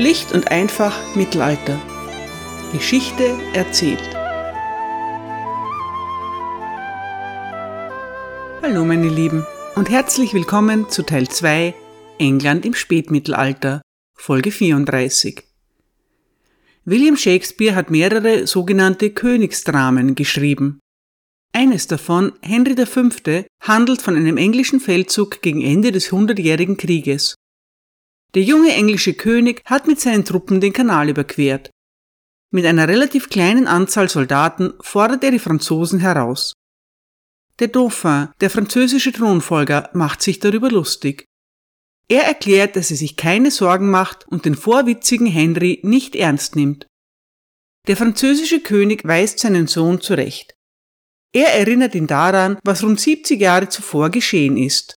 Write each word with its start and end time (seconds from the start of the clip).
Schlicht 0.00 0.32
und 0.32 0.50
einfach 0.50 1.14
Mittelalter. 1.14 1.78
Geschichte 2.72 3.38
erzählt. 3.52 4.00
Hallo 8.62 8.86
meine 8.86 9.10
Lieben 9.10 9.44
und 9.74 9.90
herzlich 9.90 10.32
willkommen 10.32 10.88
zu 10.88 11.02
Teil 11.02 11.28
2 11.28 11.74
England 12.18 12.64
im 12.64 12.72
Spätmittelalter, 12.72 13.82
Folge 14.16 14.52
34. 14.52 15.42
William 16.86 17.18
Shakespeare 17.18 17.74
hat 17.74 17.90
mehrere 17.90 18.46
sogenannte 18.46 19.10
Königsdramen 19.10 20.14
geschrieben. 20.14 20.80
Eines 21.52 21.88
davon, 21.88 22.32
Henry 22.40 22.74
V., 22.86 23.10
handelt 23.60 24.00
von 24.00 24.16
einem 24.16 24.38
englischen 24.38 24.80
Feldzug 24.80 25.42
gegen 25.42 25.60
Ende 25.60 25.92
des 25.92 26.10
Hundertjährigen 26.10 26.78
Krieges. 26.78 27.34
Der 28.34 28.42
junge 28.42 28.72
englische 28.72 29.14
König 29.14 29.62
hat 29.64 29.86
mit 29.86 30.00
seinen 30.00 30.24
Truppen 30.24 30.60
den 30.60 30.72
Kanal 30.72 31.08
überquert. 31.08 31.70
Mit 32.52 32.64
einer 32.64 32.88
relativ 32.88 33.28
kleinen 33.28 33.66
Anzahl 33.66 34.08
Soldaten 34.08 34.74
fordert 34.80 35.24
er 35.24 35.30
die 35.30 35.38
Franzosen 35.38 36.00
heraus. 36.00 36.54
Der 37.58 37.68
Dauphin, 37.68 38.28
der 38.40 38.50
französische 38.50 39.12
Thronfolger, 39.12 39.90
macht 39.92 40.22
sich 40.22 40.38
darüber 40.38 40.70
lustig. 40.70 41.26
Er 42.08 42.24
erklärt, 42.24 42.74
dass 42.74 42.90
er 42.90 42.96
sich 42.96 43.16
keine 43.16 43.50
Sorgen 43.50 43.90
macht 43.90 44.26
und 44.26 44.44
den 44.44 44.54
vorwitzigen 44.54 45.26
Henry 45.26 45.80
nicht 45.82 46.16
ernst 46.16 46.56
nimmt. 46.56 46.86
Der 47.86 47.96
französische 47.96 48.60
König 48.60 49.06
weist 49.06 49.38
seinen 49.38 49.66
Sohn 49.66 50.00
zurecht. 50.00 50.54
Er 51.32 51.54
erinnert 51.54 51.94
ihn 51.94 52.06
daran, 52.06 52.58
was 52.64 52.82
rund 52.82 53.00
70 53.00 53.40
Jahre 53.40 53.68
zuvor 53.68 54.10
geschehen 54.10 54.56
ist. 54.56 54.96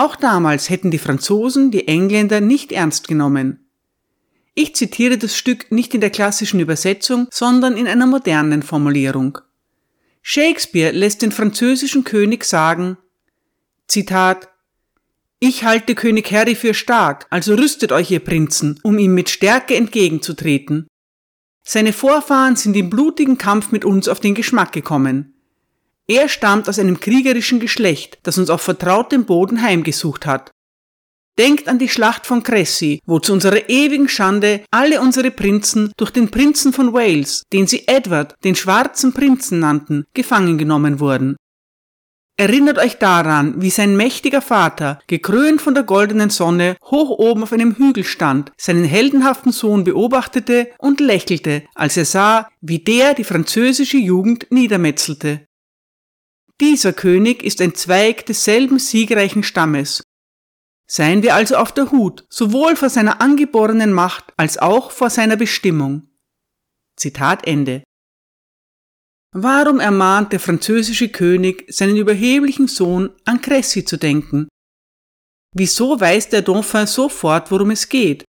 Auch 0.00 0.16
damals 0.16 0.70
hätten 0.70 0.90
die 0.90 0.96
Franzosen 0.96 1.70
die 1.70 1.86
Engländer 1.86 2.40
nicht 2.40 2.72
ernst 2.72 3.06
genommen. 3.06 3.68
Ich 4.54 4.74
zitiere 4.74 5.18
das 5.18 5.36
Stück 5.36 5.70
nicht 5.70 5.92
in 5.92 6.00
der 6.00 6.08
klassischen 6.08 6.58
Übersetzung, 6.58 7.28
sondern 7.30 7.76
in 7.76 7.86
einer 7.86 8.06
modernen 8.06 8.62
Formulierung. 8.62 9.36
Shakespeare 10.22 10.92
lässt 10.92 11.20
den 11.20 11.32
französischen 11.32 12.02
König 12.04 12.46
sagen, 12.46 12.96
Zitat, 13.88 14.48
ich 15.38 15.64
halte 15.64 15.94
König 15.94 16.32
Harry 16.32 16.54
für 16.54 16.72
stark, 16.72 17.26
also 17.28 17.54
rüstet 17.54 17.92
euch 17.92 18.10
ihr 18.10 18.20
Prinzen, 18.20 18.80
um 18.82 18.96
ihm 18.96 19.12
mit 19.12 19.28
Stärke 19.28 19.76
entgegenzutreten. 19.76 20.86
Seine 21.62 21.92
Vorfahren 21.92 22.56
sind 22.56 22.74
im 22.74 22.88
blutigen 22.88 23.36
Kampf 23.36 23.70
mit 23.70 23.84
uns 23.84 24.08
auf 24.08 24.20
den 24.20 24.34
Geschmack 24.34 24.72
gekommen. 24.72 25.34
Er 26.10 26.28
stammt 26.28 26.68
aus 26.68 26.80
einem 26.80 26.98
kriegerischen 26.98 27.60
Geschlecht, 27.60 28.18
das 28.24 28.36
uns 28.36 28.50
auf 28.50 28.62
vertrautem 28.62 29.26
Boden 29.26 29.62
heimgesucht 29.62 30.26
hat. 30.26 30.50
Denkt 31.38 31.68
an 31.68 31.78
die 31.78 31.88
Schlacht 31.88 32.26
von 32.26 32.42
Cressy, 32.42 32.98
wo 33.06 33.20
zu 33.20 33.32
unserer 33.32 33.68
ewigen 33.68 34.08
Schande 34.08 34.64
alle 34.72 35.00
unsere 35.00 35.30
Prinzen 35.30 35.92
durch 35.96 36.10
den 36.10 36.28
Prinzen 36.32 36.72
von 36.72 36.92
Wales, 36.92 37.44
den 37.52 37.68
sie 37.68 37.86
Edward, 37.86 38.34
den 38.42 38.56
schwarzen 38.56 39.12
Prinzen 39.12 39.60
nannten, 39.60 40.04
gefangen 40.12 40.58
genommen 40.58 40.98
wurden. 40.98 41.36
Erinnert 42.36 42.78
euch 42.78 42.98
daran, 42.98 43.62
wie 43.62 43.70
sein 43.70 43.96
mächtiger 43.96 44.42
Vater, 44.42 44.98
gekrönt 45.06 45.62
von 45.62 45.74
der 45.74 45.84
goldenen 45.84 46.30
Sonne, 46.30 46.76
hoch 46.86 47.10
oben 47.10 47.44
auf 47.44 47.52
einem 47.52 47.76
Hügel 47.76 48.02
stand, 48.02 48.50
seinen 48.56 48.84
heldenhaften 48.84 49.52
Sohn 49.52 49.84
beobachtete 49.84 50.70
und 50.78 50.98
lächelte, 50.98 51.62
als 51.76 51.96
er 51.96 52.04
sah, 52.04 52.48
wie 52.60 52.80
der 52.80 53.14
die 53.14 53.22
französische 53.22 53.98
Jugend 53.98 54.48
niedermetzelte. 54.50 55.46
Dieser 56.60 56.92
König 56.92 57.42
ist 57.42 57.62
ein 57.62 57.74
Zweig 57.74 58.26
desselben 58.26 58.78
siegreichen 58.78 59.42
Stammes. 59.42 60.02
Seien 60.86 61.22
wir 61.22 61.34
also 61.34 61.56
auf 61.56 61.72
der 61.72 61.90
Hut, 61.90 62.26
sowohl 62.28 62.76
vor 62.76 62.90
seiner 62.90 63.22
angeborenen 63.22 63.94
Macht 63.94 64.34
als 64.36 64.58
auch 64.58 64.90
vor 64.90 65.08
seiner 65.08 65.36
Bestimmung. 65.36 66.10
Zitat 66.96 67.46
Ende. 67.46 67.82
Warum 69.32 69.80
ermahnt 69.80 70.32
der 70.32 70.40
französische 70.40 71.08
König 71.08 71.64
seinen 71.72 71.96
überheblichen 71.96 72.68
Sohn 72.68 73.10
an 73.24 73.40
Cressy 73.40 73.84
zu 73.84 73.96
denken? 73.96 74.48
Wieso 75.56 75.98
weiß 75.98 76.28
der 76.28 76.42
Dauphin 76.42 76.86
sofort, 76.86 77.50
worum 77.50 77.70
es 77.70 77.88
geht? 77.88 78.24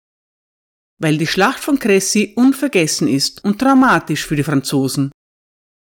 Weil 1.00 1.18
die 1.18 1.28
Schlacht 1.28 1.60
von 1.64 1.80
Cressy 1.80 2.34
unvergessen 2.36 3.08
ist 3.08 3.44
und 3.46 3.62
dramatisch 3.62 4.26
für 4.26 4.36
die 4.36 4.44
Franzosen. 4.44 5.12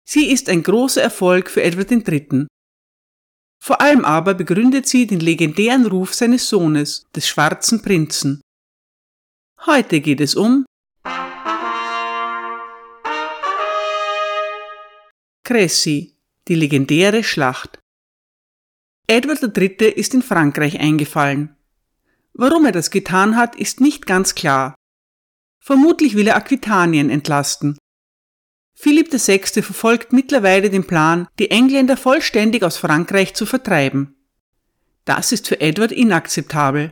Sie 0.08 0.32
ist 0.32 0.50
ein 0.50 0.62
großer 0.62 1.02
Erfolg 1.02 1.50
für 1.50 1.64
Edward 1.64 1.92
III. 1.92 2.46
Vor 3.60 3.82
allem 3.82 4.06
aber 4.06 4.36
begründet 4.36 4.88
sie 4.88 5.08
den 5.08 5.20
legendären 5.20 5.88
Ruf 5.88 6.14
seines 6.14 6.48
Sohnes, 6.48 7.08
des 7.16 7.28
schwarzen 7.28 7.82
Prinzen. 7.82 8.42
Heute 9.66 10.02
geht 10.02 10.22
es 10.22 10.36
um 10.36 10.66
Cressy, 15.44 16.16
die 16.48 16.56
legendäre 16.56 17.24
Schlacht. 17.24 17.80
Edward 19.08 19.58
III. 19.58 19.90
ist 19.90 20.14
in 20.14 20.22
Frankreich 20.22 20.80
eingefallen. 20.80 21.56
Warum 22.34 22.66
er 22.66 22.72
das 22.72 22.92
getan 22.92 23.36
hat, 23.36 23.56
ist 23.56 23.82
nicht 23.82 24.06
ganz 24.06 24.36
klar. 24.36 24.76
Vermutlich 25.64 26.16
will 26.16 26.28
er 26.28 26.36
Aquitanien 26.36 27.10
entlasten, 27.10 27.78
Philipp 28.76 29.12
VI. 29.12 29.62
verfolgt 29.62 30.12
mittlerweile 30.14 30.70
den 30.70 30.86
Plan, 30.86 31.28
die 31.40 31.50
Engländer 31.50 31.98
vollständig 31.98 32.62
aus 32.62 32.78
Frankreich 32.78 33.34
zu 33.34 33.46
vertreiben. 33.46 34.16
Das 35.06 35.32
ist 35.32 35.48
für 35.48 35.62
Edward 35.62 35.92
inakzeptabel. 35.92 36.92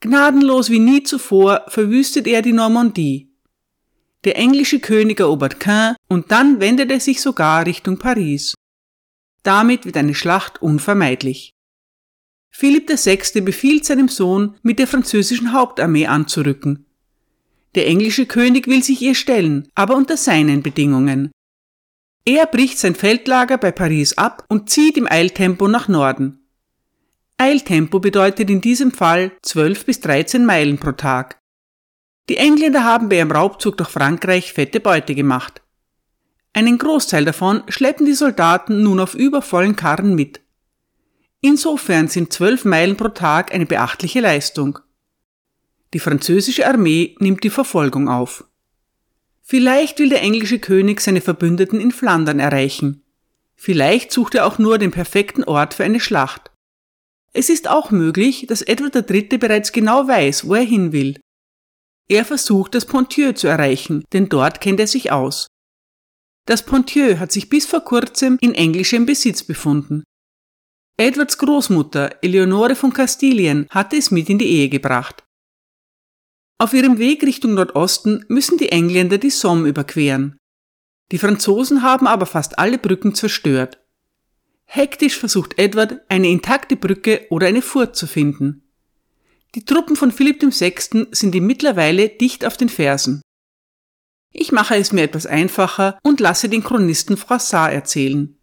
Gnadenlos 0.00 0.70
wie 0.70 0.78
nie 0.78 1.02
zuvor 1.02 1.64
verwüstet 1.68 2.26
er 2.26 2.42
die 2.42 2.52
Normandie. 2.52 3.30
Der 4.24 4.36
englische 4.36 4.78
König 4.78 5.20
erobert 5.20 5.60
Caen 5.60 5.96
und 6.08 6.30
dann 6.30 6.60
wendet 6.60 6.90
er 6.90 7.00
sich 7.00 7.20
sogar 7.20 7.66
Richtung 7.66 7.98
Paris. 7.98 8.54
Damit 9.42 9.84
wird 9.84 9.96
eine 9.96 10.14
Schlacht 10.14 10.62
unvermeidlich. 10.62 11.50
Philipp 12.50 12.88
VI. 12.88 13.40
befiehlt 13.40 13.84
seinem 13.84 14.08
Sohn, 14.08 14.56
mit 14.62 14.78
der 14.78 14.86
französischen 14.86 15.52
Hauptarmee 15.52 16.06
anzurücken 16.06 16.86
der 17.74 17.86
englische 17.86 18.26
König 18.26 18.66
will 18.66 18.82
sich 18.82 19.00
ihr 19.02 19.14
stellen, 19.14 19.68
aber 19.74 19.96
unter 19.96 20.16
seinen 20.16 20.62
Bedingungen. 20.62 21.30
Er 22.24 22.46
bricht 22.46 22.78
sein 22.78 22.94
Feldlager 22.94 23.58
bei 23.58 23.70
Paris 23.70 24.16
ab 24.16 24.44
und 24.48 24.70
zieht 24.70 24.96
im 24.96 25.10
Eiltempo 25.10 25.68
nach 25.68 25.88
Norden. 25.88 26.40
Eiltempo 27.36 27.98
bedeutet 27.98 28.48
in 28.48 28.60
diesem 28.60 28.92
Fall 28.92 29.32
12 29.42 29.84
bis 29.84 30.00
13 30.00 30.46
Meilen 30.46 30.78
pro 30.78 30.92
Tag. 30.92 31.38
Die 32.28 32.38
Engländer 32.38 32.84
haben 32.84 33.08
bei 33.08 33.16
ihrem 33.16 33.32
Raubzug 33.32 33.76
durch 33.76 33.90
Frankreich 33.90 34.52
fette 34.52 34.80
Beute 34.80 35.14
gemacht. 35.14 35.60
Einen 36.54 36.78
Großteil 36.78 37.24
davon 37.24 37.64
schleppen 37.68 38.06
die 38.06 38.14
Soldaten 38.14 38.82
nun 38.82 39.00
auf 39.00 39.14
übervollen 39.14 39.76
Karren 39.76 40.14
mit. 40.14 40.40
Insofern 41.40 42.08
sind 42.08 42.32
12 42.32 42.64
Meilen 42.64 42.96
pro 42.96 43.08
Tag 43.08 43.52
eine 43.52 43.66
beachtliche 43.66 44.20
Leistung. 44.20 44.78
Die 45.94 46.00
französische 46.00 46.66
Armee 46.66 47.14
nimmt 47.20 47.44
die 47.44 47.50
Verfolgung 47.50 48.08
auf. 48.08 48.44
Vielleicht 49.42 50.00
will 50.00 50.08
der 50.08 50.22
englische 50.22 50.58
König 50.58 51.00
seine 51.00 51.20
Verbündeten 51.20 51.80
in 51.80 51.92
Flandern 51.92 52.40
erreichen. 52.40 53.04
Vielleicht 53.54 54.10
sucht 54.10 54.34
er 54.34 54.46
auch 54.46 54.58
nur 54.58 54.78
den 54.78 54.90
perfekten 54.90 55.44
Ort 55.44 55.74
für 55.74 55.84
eine 55.84 56.00
Schlacht. 56.00 56.50
Es 57.32 57.48
ist 57.48 57.68
auch 57.68 57.92
möglich, 57.92 58.46
dass 58.48 58.62
Edward 58.62 59.08
III. 59.08 59.38
bereits 59.38 59.70
genau 59.70 60.08
weiß, 60.08 60.48
wo 60.48 60.54
er 60.54 60.62
hin 60.62 60.92
will. 60.92 61.20
Er 62.08 62.24
versucht, 62.24 62.74
das 62.74 62.86
Pontieu 62.86 63.32
zu 63.32 63.46
erreichen, 63.46 64.04
denn 64.12 64.28
dort 64.28 64.60
kennt 64.60 64.80
er 64.80 64.86
sich 64.86 65.12
aus. 65.12 65.46
Das 66.46 66.64
Pontieu 66.64 67.18
hat 67.18 67.32
sich 67.32 67.48
bis 67.48 67.66
vor 67.66 67.80
kurzem 67.80 68.36
in 68.40 68.54
englischem 68.54 69.06
Besitz 69.06 69.44
befunden. 69.44 70.02
Edwards 70.96 71.38
Großmutter, 71.38 72.22
Eleonore 72.22 72.74
von 72.74 72.92
Kastilien, 72.92 73.66
hatte 73.70 73.96
es 73.96 74.10
mit 74.10 74.28
in 74.28 74.38
die 74.38 74.48
Ehe 74.48 74.68
gebracht. 74.68 75.23
Auf 76.58 76.72
ihrem 76.72 76.98
Weg 76.98 77.22
Richtung 77.24 77.54
Nordosten 77.54 78.24
müssen 78.28 78.58
die 78.58 78.70
Engländer 78.70 79.18
die 79.18 79.30
Somme 79.30 79.68
überqueren. 79.68 80.36
Die 81.10 81.18
Franzosen 81.18 81.82
haben 81.82 82.06
aber 82.06 82.26
fast 82.26 82.58
alle 82.58 82.78
Brücken 82.78 83.14
zerstört. 83.14 83.80
Hektisch 84.64 85.18
versucht 85.18 85.58
Edward, 85.58 86.00
eine 86.08 86.28
intakte 86.28 86.76
Brücke 86.76 87.26
oder 87.30 87.46
eine 87.46 87.62
Furt 87.62 87.96
zu 87.96 88.06
finden. 88.06 88.62
Die 89.54 89.64
Truppen 89.64 89.94
von 89.94 90.10
Philipp 90.10 90.42
VI. 90.42 91.06
sind 91.12 91.34
ihm 91.34 91.46
mittlerweile 91.46 92.08
dicht 92.08 92.44
auf 92.44 92.56
den 92.56 92.68
Fersen. 92.68 93.22
Ich 94.32 94.50
mache 94.50 94.76
es 94.76 94.92
mir 94.92 95.02
etwas 95.02 95.26
einfacher 95.26 95.98
und 96.02 96.18
lasse 96.18 96.48
den 96.48 96.64
Chronisten 96.64 97.16
Froissart 97.16 97.72
erzählen. 97.72 98.36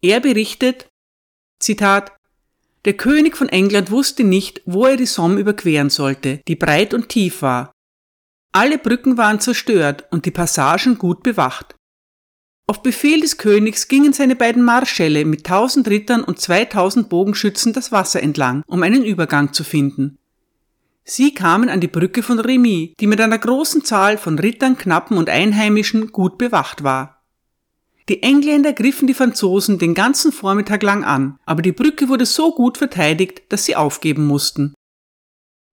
Er 0.00 0.20
berichtet, 0.20 0.88
Zitat, 1.58 2.16
der 2.84 2.94
König 2.94 3.36
von 3.36 3.48
England 3.48 3.90
wusste 3.90 4.24
nicht, 4.24 4.62
wo 4.64 4.86
er 4.86 4.96
die 4.96 5.06
Somme 5.06 5.40
überqueren 5.40 5.90
sollte, 5.90 6.40
die 6.48 6.56
breit 6.56 6.94
und 6.94 7.08
tief 7.08 7.42
war. 7.42 7.72
Alle 8.52 8.78
Brücken 8.78 9.16
waren 9.16 9.40
zerstört 9.40 10.06
und 10.10 10.26
die 10.26 10.30
Passagen 10.30 10.98
gut 10.98 11.22
bewacht. 11.22 11.76
Auf 12.66 12.82
Befehl 12.82 13.20
des 13.20 13.36
Königs 13.36 13.88
gingen 13.88 14.12
seine 14.12 14.36
beiden 14.36 14.62
Marschälle 14.62 15.24
mit 15.24 15.44
tausend 15.44 15.88
Rittern 15.88 16.22
und 16.22 16.40
zweitausend 16.40 17.08
Bogenschützen 17.08 17.72
das 17.72 17.92
Wasser 17.92 18.22
entlang, 18.22 18.62
um 18.66 18.82
einen 18.82 19.04
Übergang 19.04 19.52
zu 19.52 19.64
finden. 19.64 20.18
Sie 21.04 21.34
kamen 21.34 21.68
an 21.68 21.80
die 21.80 21.88
Brücke 21.88 22.22
von 22.22 22.38
Remy, 22.38 22.94
die 23.00 23.06
mit 23.08 23.20
einer 23.20 23.38
großen 23.38 23.84
Zahl 23.84 24.18
von 24.18 24.38
Rittern, 24.38 24.78
Knappen 24.78 25.16
und 25.16 25.28
Einheimischen 25.28 26.12
gut 26.12 26.38
bewacht 26.38 26.84
war. 26.84 27.19
Die 28.08 28.22
Engländer 28.22 28.72
griffen 28.72 29.06
die 29.06 29.14
Franzosen 29.14 29.78
den 29.78 29.94
ganzen 29.94 30.32
Vormittag 30.32 30.82
lang 30.82 31.04
an, 31.04 31.38
aber 31.44 31.62
die 31.62 31.72
Brücke 31.72 32.08
wurde 32.08 32.26
so 32.26 32.54
gut 32.54 32.78
verteidigt, 32.78 33.42
dass 33.50 33.64
sie 33.64 33.76
aufgeben 33.76 34.26
mussten. 34.26 34.74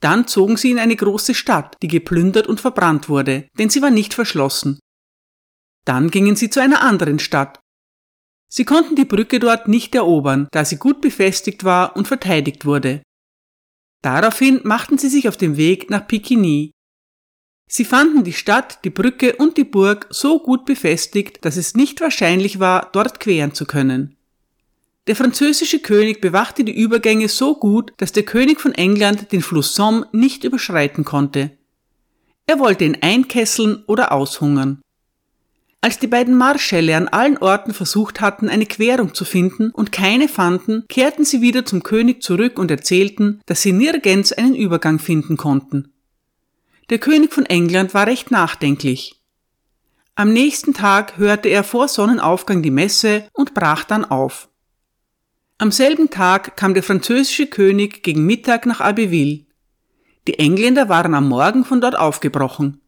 Dann 0.02 0.28
zogen 0.28 0.58
sie 0.58 0.72
in 0.72 0.80
eine 0.80 0.96
große 0.96 1.34
Stadt, 1.34 1.76
die 1.82 1.88
geplündert 1.88 2.48
und 2.48 2.62
verbrannt 2.62 3.10
wurde, 3.10 3.48
denn 3.58 3.70
sie 3.70 3.82
war 3.82 3.90
nicht 3.90 4.14
verschlossen. 4.14 4.80
Dann 5.86 6.12
gingen 6.12 6.36
sie 6.36 6.50
zu 6.50 6.62
einer 6.62 6.82
anderen 6.82 7.18
Stadt. 7.18 7.60
Sie 8.50 8.66
konnten 8.66 8.96
die 8.96 9.06
Brücke 9.06 9.40
dort 9.40 9.68
nicht 9.68 9.96
erobern, 9.96 10.48
da 10.52 10.64
sie 10.64 10.78
gut 10.78 11.02
befestigt 11.02 11.64
war 11.64 11.96
und 11.96 12.08
verteidigt 12.08 12.66
wurde. 12.66 13.02
Daraufhin 14.04 14.62
machten 14.64 14.98
sie 14.98 15.10
sich 15.10 15.28
auf 15.28 15.38
den 15.38 15.58
Weg 15.58 15.90
nach 15.90 16.08
Pikini. 16.08 16.72
Sie 17.68 17.84
fanden 17.84 18.24
die 18.24 18.34
Stadt, 18.34 18.80
die 18.86 18.90
Brücke 18.90 19.36
und 19.36 19.58
die 19.58 19.66
Burg 19.66 20.08
so 20.10 20.40
gut 20.40 20.66
befestigt, 20.66 21.44
dass 21.44 21.58
es 21.58 21.76
nicht 21.76 22.00
wahrscheinlich 22.00 22.60
war, 22.60 22.90
dort 22.94 23.20
queren 23.20 23.54
zu 23.54 23.66
können. 23.66 24.16
Der 25.08 25.16
französische 25.16 25.80
König 25.80 26.22
bewachte 26.22 26.64
die 26.64 26.78
Übergänge 26.78 27.30
so 27.30 27.56
gut, 27.56 27.94
dass 27.98 28.12
der 28.12 28.24
König 28.24 28.60
von 28.60 28.74
England 28.74 29.32
den 29.32 29.42
Fluss 29.42 29.74
Somme 29.74 30.08
nicht 30.12 30.44
überschreiten 30.44 31.06
konnte. 31.06 31.52
Er 32.46 32.60
wollte 32.60 32.86
ihn 32.86 32.98
einkesseln 33.02 33.84
oder 33.88 34.12
aushungern. 34.14 34.82
Als 35.80 36.00
die 36.00 36.08
beiden 36.08 36.36
Marschälle 36.36 36.98
an 36.98 37.08
allen 37.08 37.38
Orten 37.38 37.74
versucht 37.74 38.20
hatten, 38.20 38.50
eine 38.50 38.66
Querung 38.66 39.14
zu 39.14 39.26
finden 39.26 39.72
und 39.72 39.92
keine 39.92 40.28
fanden, 40.28 40.86
kehrten 40.90 41.24
sie 41.24 41.42
wieder 41.42 41.66
zum 41.66 41.84
König 41.84 42.24
zurück 42.24 42.58
und 42.58 42.72
erzählten, 42.72 43.42
dass 43.46 43.62
sie 43.62 43.74
nirgends 43.74 44.34
einen 44.34 44.56
Übergang 44.56 45.00
finden 45.00 45.38
konnten. 45.38 45.94
Der 46.90 47.00
König 47.00 47.34
von 47.34 47.46
England 47.46 47.94
war 47.94 48.08
recht 48.08 48.32
nachdenklich. 48.32 49.22
Am 50.16 50.32
nächsten 50.32 50.74
Tag 50.74 51.18
hörte 51.18 51.50
er 51.50 51.64
vor 51.64 51.88
Sonnenaufgang 51.88 52.64
die 52.64 52.72
Messe 52.72 53.28
und 53.34 53.54
brach 53.54 53.84
dann 53.84 54.06
auf. 54.06 54.50
Am 55.58 55.72
selben 55.72 56.10
Tag 56.10 56.56
kam 56.56 56.74
der 56.74 56.84
französische 56.84 57.48
König 57.48 58.04
gegen 58.04 58.26
Mittag 58.26 58.66
nach 58.66 58.80
Abbeville. 58.80 59.46
Die 60.28 60.40
Engländer 60.40 60.88
waren 60.88 61.14
am 61.14 61.28
Morgen 61.28 61.66
von 61.66 61.82
dort 61.82 61.98
aufgebrochen. 61.98 62.82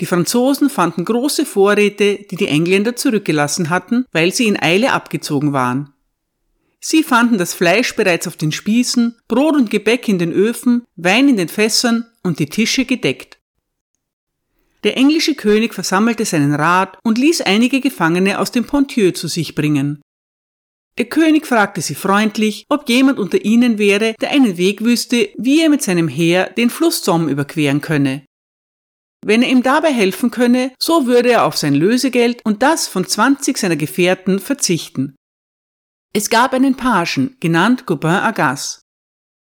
Die 0.00 0.06
Franzosen 0.06 0.70
fanden 0.70 1.04
große 1.04 1.44
Vorräte, 1.44 2.24
die 2.30 2.36
die 2.36 2.48
Engländer 2.48 2.96
zurückgelassen 2.96 3.70
hatten, 3.70 4.06
weil 4.12 4.32
sie 4.32 4.46
in 4.46 4.60
Eile 4.60 4.92
abgezogen 4.92 5.52
waren. 5.52 5.92
Sie 6.80 7.02
fanden 7.02 7.38
das 7.38 7.54
Fleisch 7.54 7.94
bereits 7.96 8.26
auf 8.26 8.36
den 8.36 8.52
Spießen, 8.52 9.16
Brot 9.28 9.54
und 9.54 9.70
Gebäck 9.70 10.08
in 10.08 10.18
den 10.18 10.32
Öfen, 10.32 10.84
Wein 10.96 11.28
in 11.28 11.36
den 11.36 11.48
Fässern 11.48 12.06
und 12.24 12.38
die 12.38 12.46
Tische 12.46 12.84
gedeckt. 12.84 13.38
Der 14.82 14.96
englische 14.96 15.34
König 15.34 15.72
versammelte 15.72 16.24
seinen 16.24 16.54
Rat 16.54 16.98
und 17.04 17.18
ließ 17.18 17.42
einige 17.42 17.80
Gefangene 17.80 18.38
aus 18.38 18.50
dem 18.50 18.66
Pontieu 18.66 19.12
zu 19.12 19.28
sich 19.28 19.54
bringen. 19.54 20.02
Der 20.98 21.06
König 21.06 21.46
fragte 21.46 21.80
sie 21.80 21.94
freundlich, 21.94 22.66
ob 22.68 22.88
jemand 22.88 23.18
unter 23.18 23.44
ihnen 23.44 23.78
wäre, 23.78 24.14
der 24.20 24.30
einen 24.30 24.56
Weg 24.56 24.84
wüsste, 24.84 25.30
wie 25.36 25.60
er 25.60 25.68
mit 25.68 25.82
seinem 25.82 26.06
Heer 26.06 26.50
den 26.50 26.70
Fluss 26.70 27.02
Somme 27.02 27.30
überqueren 27.30 27.80
könne. 27.80 28.24
Wenn 29.24 29.42
er 29.42 29.48
ihm 29.48 29.62
dabei 29.62 29.92
helfen 29.92 30.30
könne, 30.30 30.72
so 30.78 31.06
würde 31.06 31.30
er 31.30 31.46
auf 31.46 31.56
sein 31.56 31.74
Lösegeld 31.74 32.44
und 32.44 32.62
das 32.62 32.86
von 32.86 33.06
20 33.06 33.56
seiner 33.56 33.76
Gefährten 33.76 34.38
verzichten. 34.38 35.16
Es 36.12 36.28
gab 36.30 36.52
einen 36.52 36.76
Pagen, 36.76 37.36
genannt 37.40 37.86
Gobain 37.86 38.22
Agas. 38.22 38.82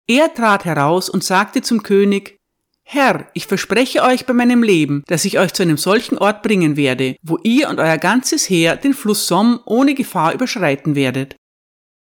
Er 0.09 0.33
trat 0.33 0.63
heraus 0.63 1.09
und 1.09 1.23
sagte 1.23 1.61
zum 1.61 1.83
König, 1.83 2.36
Herr, 2.89 3.29
ich 3.33 3.47
verspreche 3.47 4.01
euch 4.01 4.25
bei 4.25 4.31
meinem 4.31 4.63
Leben, 4.63 5.03
dass 5.07 5.25
ich 5.25 5.39
euch 5.39 5.51
zu 5.51 5.61
einem 5.61 5.75
solchen 5.75 6.17
Ort 6.17 6.41
bringen 6.41 6.77
werde, 6.77 7.17
wo 7.21 7.37
ihr 7.43 7.67
und 7.67 7.81
euer 7.81 7.97
ganzes 7.97 8.49
Heer 8.49 8.77
den 8.77 8.93
Fluss 8.93 9.27
Somme 9.27 9.59
ohne 9.65 9.93
Gefahr 9.93 10.33
überschreiten 10.33 10.95
werdet. 10.95 11.35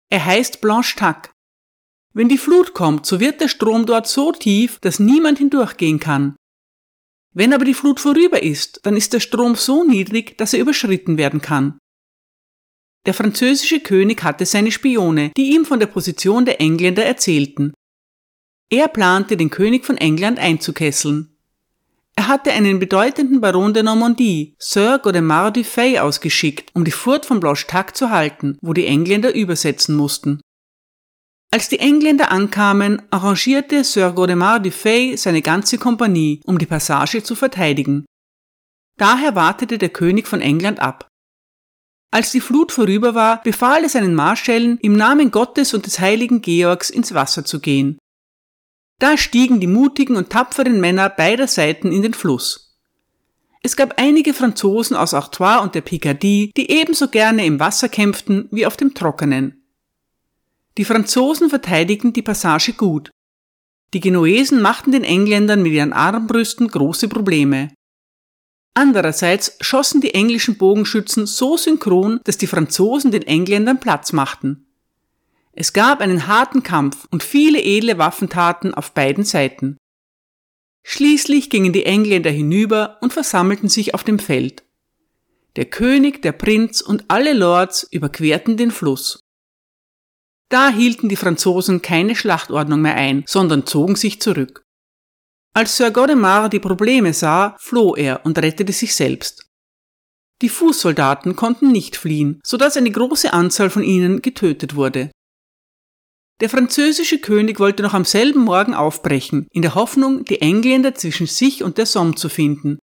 Er 0.10 0.26
heißt 0.26 0.62
Blanche 0.62 0.96
Tac. 0.96 1.34
Wenn 2.14 2.30
die 2.30 2.38
Flut 2.38 2.74
kommt, 2.74 3.06
so 3.06 3.20
wird 3.20 3.42
der 3.42 3.50
Strom 3.50 3.86
dort 3.86 4.08
so 4.08 4.32
tief, 4.32 4.80
dass 4.80 4.98
niemand 4.98 5.40
hindurchgehen 5.40 6.00
kann. 6.00 6.38
Wenn 7.34 7.52
aber 7.54 7.66
die 7.66 7.74
Flut 7.74 8.00
vorüber 8.00 8.42
ist, 8.42 8.80
dann 8.84 8.96
ist 8.96 9.12
der 9.12 9.20
Strom 9.20 9.56
so 9.56 9.84
niedrig, 9.84 10.38
dass 10.38 10.54
er 10.54 10.62
überschritten 10.62 11.18
werden 11.18 11.42
kann. 11.42 11.80
Der 13.06 13.14
französische 13.14 13.82
König 13.82 14.24
hatte 14.24 14.46
seine 14.46 14.72
Spione, 14.72 15.34
die 15.36 15.54
ihm 15.54 15.66
von 15.66 15.82
der 15.82 15.88
Position 15.88 16.46
der 16.46 16.62
Engländer 16.62 17.04
erzählten. 17.04 17.74
Er 18.74 18.88
plante, 18.88 19.36
den 19.36 19.50
König 19.50 19.86
von 19.86 19.98
England 19.98 20.40
einzukesseln. 20.40 21.36
Er 22.16 22.30
hatte 22.30 22.54
einen 22.54 22.80
bedeutenden 22.80 23.42
Baron 23.42 23.74
der 23.74 23.84
Normandie, 23.84 24.56
Sir 24.60 25.00
Godemar 25.00 25.52
du 25.52 25.66
Fay, 25.66 26.00
ausgeschickt, 26.00 26.72
um 26.74 26.86
die 26.86 26.92
Furt 26.92 27.26
von 27.26 27.42
Blanchetac 27.42 27.98
zu 27.98 28.12
halten, 28.12 28.58
wo 28.62 28.72
die 28.72 28.86
Engländer 28.86 29.36
übersetzen 29.36 29.96
mussten. 29.96 30.40
Als 31.52 31.68
die 31.68 31.80
Engländer 31.80 32.32
ankamen, 32.32 33.02
arrangierte 33.12 33.84
Sir 33.84 34.14
Godemar 34.14 34.62
du 34.62 34.72
Fay 34.72 35.18
seine 35.18 35.42
ganze 35.42 35.78
Kompanie, 35.78 36.40
um 36.46 36.58
die 36.58 36.66
Passage 36.66 37.24
zu 37.24 37.36
verteidigen. 37.36 38.06
Daher 38.98 39.36
wartete 39.36 39.80
der 39.80 39.90
König 39.90 40.30
von 40.30 40.40
England 40.40 40.80
ab. 40.80 41.10
Als 42.10 42.32
die 42.32 42.40
Flut 42.40 42.72
vorüber 42.72 43.16
war, 43.16 43.44
befahl 43.44 43.84
er 43.84 43.90
seinen 43.90 44.16
Marschällen, 44.16 44.78
im 44.78 44.94
Namen 44.94 45.30
Gottes 45.30 45.74
und 45.74 45.86
des 45.86 46.00
heiligen 46.00 46.42
Georgs 46.42 46.90
ins 46.90 47.14
Wasser 47.14 47.44
zu 47.44 47.60
gehen. 47.60 47.98
Da 49.01 49.18
stiegen 49.18 49.59
die 49.59 49.65
mutigen 49.65 50.15
und 50.15 50.30
tapferen 50.30 50.80
Männer 50.80 51.09
beider 51.09 51.48
Seiten 51.48 51.92
in 51.92 52.03
den 52.03 52.13
Fluss. 52.13 52.77
Es 53.63 53.75
gab 53.75 54.00
einige 54.00 54.31
Franzosen 54.31 54.95
aus 54.95 55.15
Artois 55.15 55.57
und 55.57 55.74
der 55.74 55.81
Picardie, 55.81 56.51
die 56.56 56.69
ebenso 56.69 57.07
gerne 57.07 57.44
im 57.48 57.59
Wasser 57.59 57.89
kämpften 57.89 58.48
wie 58.51 58.68
auf 58.68 58.77
dem 58.77 58.94
Trockenen. 58.94 59.65
Die 60.77 60.86
Franzosen 60.86 61.50
verteidigten 61.50 62.13
die 62.13 62.21
Passage 62.21 62.74
gut. 62.74 63.09
Die 63.95 64.01
Genuesen 64.01 64.62
machten 64.62 64.92
den 64.92 65.03
Engländern 65.03 65.63
mit 65.63 65.71
ihren 65.71 65.94
Armbrüsten 65.94 66.68
große 66.68 67.07
Probleme. 67.07 67.74
Andererseits 68.75 69.57
schossen 69.62 70.01
die 70.01 70.13
englischen 70.13 70.59
Bogenschützen 70.59 71.25
so 71.25 71.57
synchron, 71.57 72.19
dass 72.24 72.38
die 72.38 72.45
Franzosen 72.45 73.09
den 73.09 73.24
Engländern 73.24 73.80
Platz 73.80 74.13
machten. 74.13 74.71
Es 75.53 75.74
gab 75.74 76.00
einen 76.00 76.27
harten 76.27 76.63
Kampf 76.63 77.07
und 77.12 77.24
viele 77.24 77.62
edle 77.62 77.98
Waffentaten 77.98 78.74
auf 78.74 78.93
beiden 78.93 79.24
Seiten. 79.24 79.77
Schließlich 80.84 81.50
gingen 81.50 81.74
die 81.74 81.86
Engländer 81.86 82.31
hinüber 82.31 82.98
und 83.01 83.13
versammelten 83.13 83.70
sich 83.70 83.93
auf 83.93 84.03
dem 84.03 84.17
Feld. 84.17 84.63
Der 85.58 85.65
König, 85.65 86.22
der 86.22 86.31
Prinz 86.31 86.81
und 86.81 87.05
alle 87.10 87.34
Lords 87.34 87.88
überquerten 87.91 88.58
den 88.58 88.72
Fluss. 88.72 89.20
Da 90.50 90.70
hielten 90.70 91.10
die 91.10 91.15
Franzosen 91.15 91.81
keine 91.81 92.15
Schlachtordnung 92.15 92.81
mehr 92.81 92.96
ein, 92.96 93.24
sondern 93.27 93.65
zogen 93.65 93.96
sich 93.96 94.22
zurück. 94.22 94.63
Als 95.53 95.75
Sir 95.75 95.91
Godemar 95.91 96.50
die 96.50 96.60
Probleme 96.60 97.13
sah, 97.13 97.55
floh 97.60 97.96
er 97.96 98.25
und 98.25 98.38
rettete 98.38 98.72
sich 98.72 98.96
selbst. 98.96 99.50
Die 100.41 100.50
Fußsoldaten 100.50 101.36
konnten 101.36 101.72
nicht 101.72 101.98
fliehen, 101.98 102.39
so 102.43 102.58
dass 102.58 102.77
eine 102.77 102.89
große 102.89 103.31
Anzahl 103.31 103.70
von 103.70 103.84
ihnen 103.84 104.22
getötet 104.22 104.75
wurde. 104.75 105.12
Der 106.41 106.50
französische 106.50 107.19
König 107.19 107.60
wollte 107.60 107.83
noch 107.83 107.93
am 107.93 108.03
selben 108.03 108.41
Morgen 108.41 108.74
aufbrechen, 108.74 109.48
in 109.51 109.62
der 109.62 109.75
Hoffnung, 109.75 110.25
die 110.25 110.41
Engländer 110.41 110.95
zwischen 110.95 111.27
sich 111.27 111.63
und 111.63 111.77
der 111.77 111.86
Somme 111.86 112.15
zu 112.15 112.29
finden. 112.29 112.79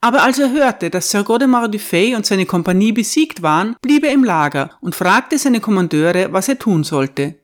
Aber 0.00 0.22
als 0.22 0.38
er 0.38 0.52
hörte, 0.52 0.88
dass 0.88 1.10
Sir 1.10 1.24
Godemar 1.24 1.68
du 1.68 1.80
Fay 1.80 2.14
und 2.14 2.24
seine 2.24 2.46
Kompanie 2.46 2.92
besiegt 2.92 3.42
waren, 3.42 3.74
blieb 3.82 4.04
er 4.04 4.12
im 4.12 4.24
Lager 4.24 4.78
und 4.80 4.94
fragte 4.94 5.36
seine 5.36 5.60
Kommandeure, 5.60 6.32
was 6.32 6.48
er 6.48 6.58
tun 6.58 6.84
sollte. 6.84 7.40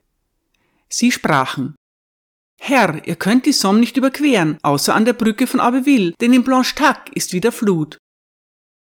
Sie 0.89 1.11
sprachen. 1.11 1.75
Herr, 2.59 3.05
ihr 3.05 3.15
könnt 3.17 3.45
die 3.45 3.51
Somme 3.51 3.79
nicht 3.79 3.97
überqueren, 3.97 4.57
außer 4.63 4.95
an 4.95 5.05
der 5.05 5.13
Brücke 5.13 5.45
von 5.45 5.59
Abbeville, 5.59 6.13
denn 6.21 6.33
in 6.33 6.43
Blanchetac 6.43 7.11
ist 7.13 7.33
wieder 7.33 7.51
Flut. 7.51 7.97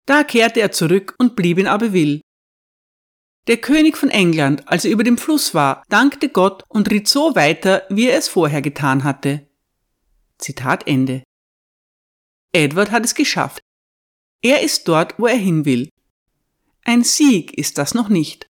Da 0.08 0.24
kehrte 0.24 0.62
er 0.62 0.72
zurück 0.72 1.13
und 1.19 1.36
blieb 1.36 1.60
in 1.60 1.67
Abbeville. 1.67 2.22
Der 3.50 3.58
König 3.58 3.98
von 3.98 4.12
England, 4.12 4.68
als 4.68 4.86
er 4.86 4.91
über 4.91 5.03
dem 5.03 5.18
Fluss 5.18 5.56
war, 5.56 5.84
dankte 5.89 6.29
Gott 6.29 6.63
und 6.68 6.91
ritt 6.91 7.08
so 7.08 7.36
weiter, 7.36 7.82
wie 7.89 8.08
er 8.08 8.15
es 8.15 8.27
vorher 8.27 8.62
getan 8.62 9.03
hatte. 9.03 9.48
Zitat 10.38 10.86
Ende. 10.86 11.24
Edward 12.53 12.91
hat 12.91 13.03
es 13.06 13.15
geschafft. 13.15 13.63
Er 14.44 14.62
ist 14.62 14.88
dort, 14.88 15.18
wo 15.18 15.25
er 15.25 15.36
hin 15.36 15.65
will. 15.65 15.89
Ein 16.86 17.03
Sieg 17.03 17.58
ist 17.58 17.79
das 17.79 17.96
noch 17.96 18.08
nicht. 18.08 18.46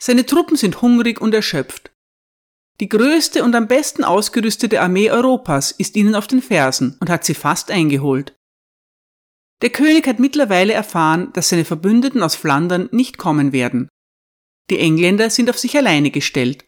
Seine 0.00 0.24
Truppen 0.24 0.56
sind 0.56 0.80
hungrig 0.80 1.20
und 1.20 1.34
erschöpft. 1.34 1.90
Die 2.78 2.88
größte 2.88 3.42
und 3.42 3.56
am 3.56 3.66
besten 3.66 4.04
ausgerüstete 4.04 4.80
Armee 4.80 5.10
Europas 5.10 5.72
ist 5.72 5.96
ihnen 5.96 6.14
auf 6.14 6.28
den 6.28 6.40
Fersen 6.40 6.96
und 7.00 7.10
hat 7.10 7.24
sie 7.24 7.34
fast 7.34 7.72
eingeholt. 7.72 8.36
Der 9.62 9.70
König 9.70 10.06
hat 10.06 10.20
mittlerweile 10.20 10.72
erfahren, 10.72 11.32
dass 11.32 11.48
seine 11.48 11.64
Verbündeten 11.64 12.22
aus 12.22 12.36
Flandern 12.36 12.88
nicht 12.92 13.18
kommen 13.18 13.50
werden. 13.50 13.88
Die 14.70 14.78
Engländer 14.78 15.30
sind 15.30 15.50
auf 15.50 15.58
sich 15.58 15.76
alleine 15.76 16.10
gestellt. 16.10 16.64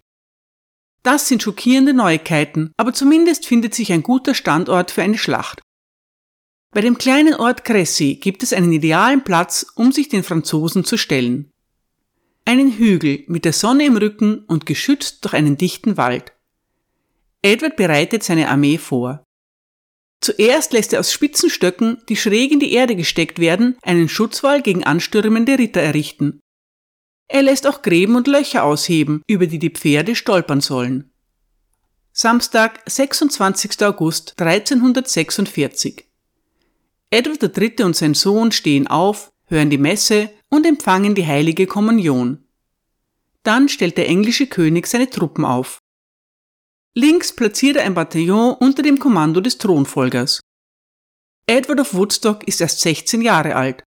Das 1.02 1.28
sind 1.28 1.42
schockierende 1.42 1.94
Neuigkeiten, 1.94 2.72
aber 2.76 2.92
zumindest 2.92 3.46
findet 3.46 3.74
sich 3.74 3.92
ein 3.92 4.02
guter 4.02 4.34
Standort 4.34 4.90
für 4.90 5.02
eine 5.02 5.18
Schlacht. 5.18 5.62
Bei 6.72 6.80
dem 6.80 6.98
kleinen 6.98 7.34
Ort 7.34 7.64
Cressy 7.64 8.16
gibt 8.16 8.42
es 8.42 8.52
einen 8.52 8.72
idealen 8.72 9.24
Platz, 9.24 9.66
um 9.76 9.92
sich 9.92 10.08
den 10.08 10.22
Franzosen 10.22 10.84
zu 10.84 10.98
stellen. 10.98 11.50
Einen 12.44 12.72
Hügel 12.72 13.24
mit 13.28 13.44
der 13.44 13.52
Sonne 13.52 13.86
im 13.86 13.96
Rücken 13.96 14.40
und 14.40 14.66
geschützt 14.66 15.24
durch 15.24 15.34
einen 15.34 15.56
dichten 15.56 15.96
Wald. 15.96 16.32
Edward 17.42 17.76
bereitet 17.76 18.24
seine 18.24 18.48
Armee 18.48 18.76
vor. 18.76 19.24
Zuerst 20.20 20.72
lässt 20.72 20.92
er 20.92 21.00
aus 21.00 21.12
spitzen 21.12 21.50
Stöcken, 21.50 22.02
die 22.08 22.16
schräg 22.16 22.50
in 22.50 22.60
die 22.60 22.72
Erde 22.72 22.96
gesteckt 22.96 23.38
werden, 23.38 23.78
einen 23.82 24.08
Schutzwall 24.08 24.60
gegen 24.60 24.84
anstürmende 24.84 25.58
Ritter 25.58 25.80
errichten. 25.80 26.40
Er 27.28 27.42
lässt 27.42 27.66
auch 27.66 27.82
Gräben 27.82 28.16
und 28.16 28.28
Löcher 28.28 28.64
ausheben, 28.64 29.22
über 29.26 29.46
die 29.46 29.58
die 29.58 29.70
Pferde 29.70 30.14
stolpern 30.14 30.60
sollen. 30.60 31.10
Samstag, 32.12 32.80
26. 32.86 33.82
August 33.82 34.34
1346. 34.40 36.06
Edward 37.10 37.58
III. 37.58 37.84
und 37.84 37.96
sein 37.96 38.14
Sohn 38.14 38.52
stehen 38.52 38.86
auf, 38.86 39.32
hören 39.46 39.70
die 39.70 39.78
Messe 39.78 40.30
und 40.48 40.66
empfangen 40.66 41.14
die 41.14 41.26
heilige 41.26 41.66
Kommunion. 41.66 42.44
Dann 43.42 43.68
stellt 43.68 43.96
der 43.96 44.08
englische 44.08 44.46
König 44.46 44.86
seine 44.86 45.10
Truppen 45.10 45.44
auf. 45.44 45.78
Links 46.94 47.34
platziert 47.34 47.76
er 47.76 47.84
ein 47.84 47.94
Bataillon 47.94 48.54
unter 48.54 48.82
dem 48.82 48.98
Kommando 48.98 49.40
des 49.40 49.58
Thronfolgers. 49.58 50.40
Edward 51.46 51.80
of 51.80 51.94
Woodstock 51.94 52.48
ist 52.48 52.60
erst 52.60 52.80
16 52.80 53.20
Jahre 53.20 53.54
alt. 53.54 53.84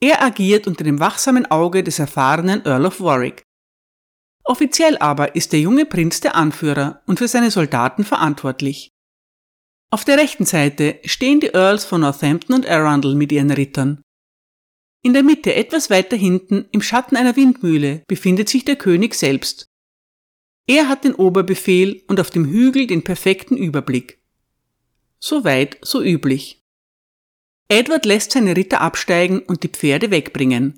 Er 0.00 0.22
agiert 0.22 0.66
unter 0.66 0.84
dem 0.84 1.00
wachsamen 1.00 1.50
Auge 1.50 1.82
des 1.82 1.98
erfahrenen 1.98 2.64
Earl 2.64 2.86
of 2.86 3.00
Warwick. 3.00 3.42
Offiziell 4.44 4.96
aber 4.98 5.34
ist 5.34 5.52
der 5.52 5.60
junge 5.60 5.84
Prinz 5.84 6.20
der 6.20 6.36
Anführer 6.36 7.02
und 7.06 7.18
für 7.18 7.28
seine 7.28 7.50
Soldaten 7.50 8.04
verantwortlich. 8.04 8.90
Auf 9.90 10.04
der 10.04 10.18
rechten 10.18 10.46
Seite 10.46 11.00
stehen 11.04 11.40
die 11.40 11.48
Earls 11.48 11.84
von 11.84 12.02
Northampton 12.02 12.54
und 12.54 12.66
Arundel 12.66 13.14
mit 13.14 13.32
ihren 13.32 13.50
Rittern. 13.50 14.02
In 15.02 15.14
der 15.14 15.22
Mitte, 15.22 15.54
etwas 15.54 15.90
weiter 15.90 16.16
hinten, 16.16 16.66
im 16.72 16.82
Schatten 16.82 17.16
einer 17.16 17.36
Windmühle, 17.36 18.02
befindet 18.06 18.48
sich 18.48 18.64
der 18.64 18.76
König 18.76 19.14
selbst. 19.14 19.66
Er 20.66 20.88
hat 20.88 21.04
den 21.04 21.14
Oberbefehl 21.14 22.02
und 22.08 22.20
auf 22.20 22.30
dem 22.30 22.44
Hügel 22.44 22.86
den 22.86 23.02
perfekten 23.02 23.56
Überblick. 23.56 24.20
So 25.18 25.44
weit, 25.44 25.78
so 25.82 26.02
üblich. 26.02 26.57
Edward 27.68 28.06
lässt 28.06 28.32
seine 28.32 28.56
Ritter 28.56 28.80
absteigen 28.80 29.40
und 29.40 29.62
die 29.62 29.68
Pferde 29.68 30.10
wegbringen. 30.10 30.74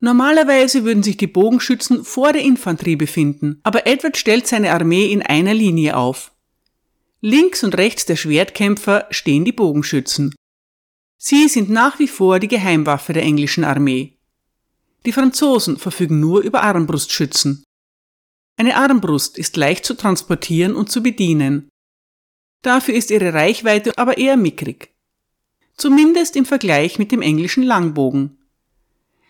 Normalerweise 0.00 0.84
würden 0.84 1.02
sich 1.02 1.16
die 1.16 1.26
Bogenschützen 1.26 2.04
vor 2.04 2.32
der 2.32 2.42
Infanterie 2.42 2.96
befinden, 2.96 3.60
aber 3.64 3.86
Edward 3.86 4.16
stellt 4.16 4.46
seine 4.46 4.72
Armee 4.72 5.10
in 5.10 5.22
einer 5.22 5.54
Linie 5.54 5.96
auf. 5.96 6.32
Links 7.20 7.64
und 7.64 7.76
rechts 7.76 8.04
der 8.04 8.16
Schwertkämpfer 8.16 9.06
stehen 9.10 9.44
die 9.44 9.52
Bogenschützen. 9.52 10.34
Sie 11.16 11.48
sind 11.48 11.68
nach 11.68 11.98
wie 11.98 12.06
vor 12.06 12.38
die 12.38 12.46
Geheimwaffe 12.46 13.12
der 13.12 13.24
englischen 13.24 13.64
Armee. 13.64 14.16
Die 15.04 15.12
Franzosen 15.12 15.78
verfügen 15.78 16.20
nur 16.20 16.42
über 16.42 16.62
Armbrustschützen. 16.62 17.64
Eine 18.56 18.76
Armbrust 18.76 19.36
ist 19.38 19.56
leicht 19.56 19.84
zu 19.84 19.94
transportieren 19.94 20.76
und 20.76 20.92
zu 20.92 21.02
bedienen. 21.02 21.68
Dafür 22.62 22.94
ist 22.94 23.10
ihre 23.10 23.34
Reichweite 23.34 23.96
aber 23.98 24.18
eher 24.18 24.36
mickrig. 24.36 24.92
Zumindest 25.78 26.36
im 26.36 26.44
Vergleich 26.44 26.98
mit 26.98 27.10
dem 27.10 27.22
englischen 27.22 27.62
Langbogen. 27.62 28.36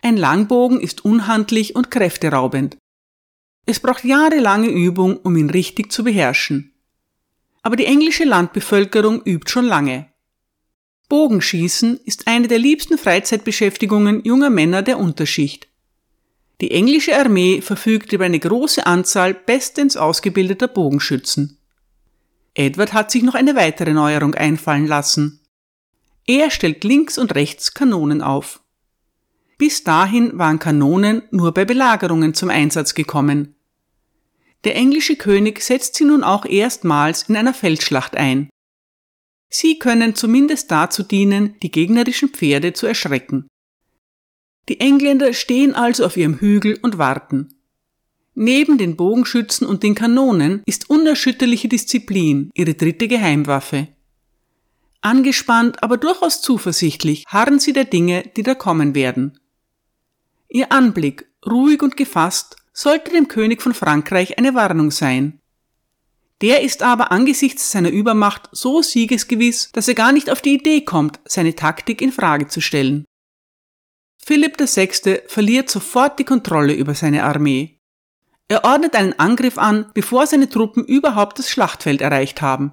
Ein 0.03 0.17
Langbogen 0.17 0.81
ist 0.81 1.05
unhandlich 1.05 1.77
und 1.77 1.91
kräfteraubend. 1.91 2.77
Es 3.67 3.79
braucht 3.79 4.05
jahrelange 4.05 4.69
Übung, 4.69 5.19
um 5.19 5.37
ihn 5.37 5.51
richtig 5.51 5.93
zu 5.93 6.03
beherrschen 6.03 6.73
aber 7.69 7.77
die 7.77 7.85
englische 7.85 8.25
Landbevölkerung 8.25 9.23
übt 9.25 9.51
schon 9.51 9.67
lange. 9.67 10.07
Bogenschießen 11.11 12.01
ist 12.05 12.27
eine 12.27 12.49
der 12.49 12.59
liebsten 12.59 12.97
Freizeitbeschäftigungen 12.97 14.25
junger 14.25 14.49
Männer 14.49 14.83
der 14.83 14.99
Unterschicht. 14.99 15.69
Die 16.63 16.71
englische 16.71 17.15
Armee 17.15 17.61
verfügt 17.61 18.13
über 18.13 18.25
eine 18.25 18.39
große 18.39 18.87
Anzahl 18.87 19.35
bestens 19.35 19.99
ausgebildeter 19.99 20.69
Bogenschützen. 20.69 21.59
Edward 22.55 22.95
hat 22.95 23.11
sich 23.11 23.23
noch 23.23 23.35
eine 23.35 23.55
weitere 23.55 23.93
Neuerung 23.93 24.35
einfallen 24.35 24.87
lassen. 24.87 25.41
Er 26.29 26.51
stellt 26.51 26.85
links 26.85 27.17
und 27.17 27.35
rechts 27.35 27.73
Kanonen 27.73 28.21
auf. 28.21 28.63
Bis 29.57 29.83
dahin 29.83 30.39
waren 30.39 30.59
Kanonen 30.59 31.23
nur 31.31 31.53
bei 31.55 31.65
Belagerungen 31.65 32.35
zum 32.35 32.51
Einsatz 32.51 32.95
gekommen. 32.95 33.57
Der 34.65 34.77
englische 34.77 35.17
König 35.17 35.63
setzt 35.63 35.95
sie 35.95 36.05
nun 36.05 36.23
auch 36.23 36.45
erstmals 36.45 37.31
in 37.31 37.37
einer 37.37 37.55
Feldschlacht 37.55 38.15
ein. 38.15 38.51
Sie 39.49 39.79
können 39.79 40.15
zumindest 40.15 40.71
dazu 40.71 41.03
dienen, 41.03 41.57
die 41.63 41.71
gegnerischen 41.71 42.29
Pferde 42.29 42.75
zu 42.75 42.87
erschrecken. 42.87 43.49
Die 44.69 44.81
Engländer 44.81 45.33
stehen 45.33 45.75
also 45.75 46.05
auf 46.05 46.19
ihrem 46.19 46.39
Hügel 46.41 46.79
und 46.83 46.99
warten. 46.99 47.55
Neben 48.35 48.77
den 48.77 48.97
Bogenschützen 48.97 49.67
und 49.67 49.83
den 49.83 49.95
Kanonen 49.95 50.63
ist 50.67 50.91
unerschütterliche 50.91 51.69
Disziplin 51.69 52.51
ihre 52.53 52.75
dritte 52.75 53.09
Geheimwaffe. 53.09 53.89
Angespannt, 55.01 55.83
aber 55.83 55.97
durchaus 55.97 56.43
zuversichtlich 56.43 57.25
harren 57.29 57.61
sie 57.61 57.73
der 57.73 57.85
Dinge, 57.85 58.25
die 58.37 58.43
da 58.43 58.55
kommen 58.55 58.95
werden. 58.95 59.39
Ihr 60.49 60.73
Anblick, 60.73 61.29
ruhig 61.47 61.83
und 61.83 61.97
gefasst, 61.97 62.57
sollte 62.73 63.11
dem 63.11 63.29
König 63.29 63.63
von 63.63 63.75
Frankreich 63.75 64.39
eine 64.39 64.55
Warnung 64.55 64.91
sein. 64.91 65.41
Der 66.41 66.63
ist 66.63 66.83
aber 66.83 67.11
angesichts 67.11 67.73
seiner 67.73 67.91
Übermacht 67.91 68.49
so 68.53 68.81
siegesgewiss, 68.83 69.71
dass 69.73 69.89
er 69.89 69.95
gar 69.95 70.13
nicht 70.13 70.31
auf 70.31 70.41
die 70.41 70.55
Idee 70.55 70.83
kommt, 70.83 71.19
seine 71.25 71.55
Taktik 71.55 72.01
in 72.01 72.13
Frage 72.13 72.47
zu 72.47 72.61
stellen. 72.61 73.05
Philipp 74.25 74.61
VI. 74.61 75.23
verliert 75.27 75.71
sofort 75.71 76.19
die 76.19 76.25
Kontrolle 76.25 76.75
über 76.75 76.95
seine 76.95 77.25
Armee. 77.25 77.81
Er 78.47 78.65
ordnet 78.65 78.95
einen 78.95 79.19
Angriff 79.19 79.59
an, 79.59 79.91
bevor 79.95 80.27
seine 80.27 80.49
Truppen 80.49 80.85
überhaupt 80.85 81.39
das 81.39 81.51
Schlachtfeld 81.51 82.01
erreicht 82.01 82.41
haben. 82.41 82.73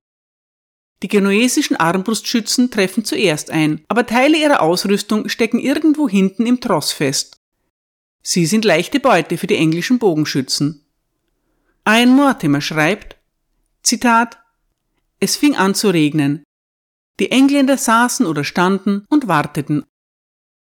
Die 1.04 1.08
genuesischen 1.08 1.76
Armbrustschützen 1.76 2.72
treffen 2.72 3.04
zuerst 3.04 3.52
ein, 3.52 3.84
aber 3.88 4.06
Teile 4.06 4.38
ihrer 4.38 4.62
Ausrüstung 4.62 5.30
stecken 5.30 5.60
irgendwo 5.60 6.08
hinten 6.08 6.46
im 6.46 6.62
Tross 6.62 6.92
fest. 6.92 7.38
Sie 8.24 8.46
sind 8.46 8.66
leichte 8.66 9.00
Beute 9.00 9.38
für 9.38 9.48
die 9.48 9.58
englischen 9.58 10.00
Bogenschützen. 10.00 10.86
Ian 11.88 12.16
Mortimer 12.16 12.62
schreibt, 12.62 13.18
Zitat, 13.84 14.40
Es 15.20 15.36
fing 15.36 15.56
an 15.56 15.76
zu 15.76 15.90
regnen. 15.90 16.44
Die 17.20 17.32
Engländer 17.32 17.78
saßen 17.78 18.26
oder 18.26 18.44
standen 18.44 19.06
und 19.10 19.28
warteten. 19.28 19.86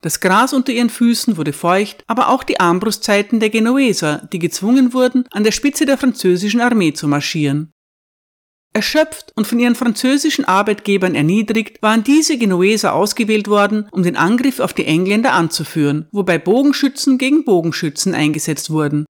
Das 0.01 0.19
Gras 0.19 0.53
unter 0.53 0.71
ihren 0.71 0.91
Füßen 0.91 1.37
wurde 1.37 1.53
feucht, 1.53 2.03
aber 2.05 2.29
auch 2.29 2.43
die 2.43 2.59
Armbrustzeiten 2.59 3.39
der 3.39 3.49
Genueser, 3.49 4.27
die 4.31 4.39
gezwungen 4.39 4.93
wurden, 4.93 5.25
an 5.31 5.43
der 5.43 5.51
Spitze 5.51 5.85
der 5.85 5.97
französischen 5.97 6.61
Armee 6.61 6.93
zu 6.93 7.07
marschieren. 7.07 7.73
Erschöpft 8.77 9.33
und 9.35 9.47
von 9.47 9.57
ihren 9.59 9.73
französischen 9.73 10.45
Arbeitgebern 10.45 11.15
erniedrigt, 11.15 11.81
waren 11.81 12.03
diese 12.03 12.37
Genueser 12.37 12.93
ausgewählt 12.93 13.47
worden, 13.47 13.87
um 13.89 14.03
den 14.03 14.15
Angriff 14.15 14.59
auf 14.59 14.71
die 14.71 14.85
Engländer 14.85 15.33
anzuführen, 15.33 16.07
wobei 16.11 16.37
Bogenschützen 16.37 17.17
gegen 17.17 17.43
Bogenschützen 17.43 18.13
eingesetzt 18.13 18.69
wurden. 18.69 19.07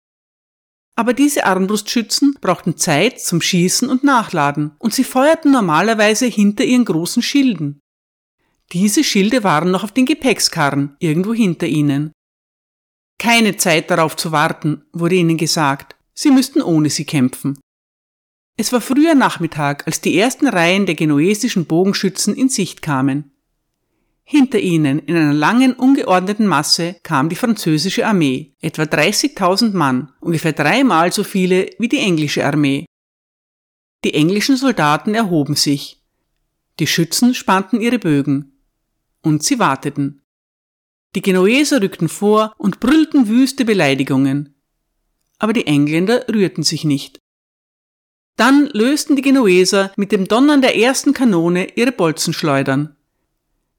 Aber 0.96 1.14
diese 1.14 1.48
Armbrustschützen 1.48 2.38
brauchten 2.40 2.78
Zeit 2.78 3.20
zum 3.20 3.42
Schießen 3.42 3.90
und 3.90 4.04
Nachladen, 4.04 4.76
und 4.78 4.94
sie 4.94 5.04
feuerten 5.04 5.52
normalerweise 5.52 6.28
hinter 6.28 6.64
ihren 6.64 6.86
großen 6.86 7.24
Schilden. 7.24 7.80
Diese 8.72 9.04
Schilde 9.04 9.44
waren 9.44 9.72
noch 9.72 9.84
auf 9.84 9.92
den 9.92 10.06
Gepäckskarren, 10.06 10.96
irgendwo 11.00 11.34
hinter 11.34 11.66
ihnen. 11.66 12.12
Keine 13.18 13.58
Zeit 13.58 13.90
darauf 13.90 14.16
zu 14.16 14.32
warten, 14.32 14.84
wurde 14.94 15.16
ihnen 15.16 15.38
gesagt, 15.38 15.96
sie 16.14 16.30
müssten 16.30 16.62
ohne 16.62 16.92
sie 16.92 17.06
kämpfen. 17.06 17.58
Es 18.58 18.72
war 18.72 18.80
früher 18.80 19.16
Nachmittag, 19.16 19.86
als 19.86 20.00
die 20.00 20.18
ersten 20.18 20.48
Reihen 20.48 20.86
der 20.86 20.96
genuesischen 20.96 21.66
Bogenschützen 21.66 22.36
in 22.36 22.48
Sicht 22.48 22.82
kamen. 22.82 23.32
Hinter 24.24 24.60
ihnen, 24.60 25.00
in 25.00 25.16
einer 25.16 25.34
langen, 25.34 25.74
ungeordneten 25.74 26.48
Masse, 26.48 26.96
kam 27.04 27.30
die 27.30 27.36
französische 27.36 28.08
Armee, 28.08 28.56
etwa 28.62 28.84
30.000 28.84 29.76
Mann, 29.76 30.14
ungefähr 30.20 30.54
dreimal 30.54 31.12
so 31.12 31.24
viele 31.24 31.70
wie 31.80 31.90
die 31.90 32.00
englische 32.00 32.46
Armee. 32.46 32.86
Die 34.04 34.14
englischen 34.14 34.56
Soldaten 34.56 35.14
erhoben 35.14 35.56
sich. 35.56 36.02
Die 36.80 36.88
Schützen 36.88 37.36
spannten 37.36 37.82
ihre 37.82 38.00
Bögen. 38.00 38.54
Und 39.22 39.44
sie 39.44 39.60
warteten. 39.60 40.22
Die 41.16 41.22
Genueser 41.22 41.82
rückten 41.82 42.10
vor 42.10 42.54
und 42.58 42.80
brüllten 42.80 43.28
wüste 43.28 43.66
Beleidigungen. 43.66 44.56
Aber 45.40 45.54
die 45.54 45.68
Engländer 45.68 46.26
rührten 46.28 46.64
sich 46.64 46.84
nicht. 46.84 47.20
Dann 48.38 48.68
lösten 48.74 49.16
die 49.16 49.22
Genueser 49.22 49.92
mit 49.96 50.12
dem 50.12 50.28
Donnern 50.28 50.62
der 50.62 50.78
ersten 50.78 51.14
Kanone 51.14 51.70
ihre 51.76 51.92
Bolzenschleudern. 51.92 52.96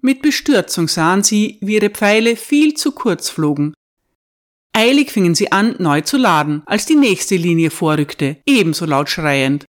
Mit 0.01 0.23
Bestürzung 0.23 0.89
sahen 0.89 1.23
sie, 1.23 1.59
wie 1.61 1.75
ihre 1.75 1.91
Pfeile 1.91 2.37
viel 2.37 2.75
zu 2.75 2.93
kurz 2.93 3.29
flogen. 3.29 3.75
Eilig 4.73 5.11
fingen 5.11 5.35
sie 5.35 5.53
an, 5.53 5.75
neu 5.79 6.03
zu 6.03 6.17
laden, 6.17 6.63
als 6.67 6.87
die 6.87 6.97
nächste 6.97 7.37
Linie 7.37 7.71
vorrückte, 7.71 8.37
ebenso 8.47 8.85
laut 8.85 9.09
schreiend. 9.09 9.65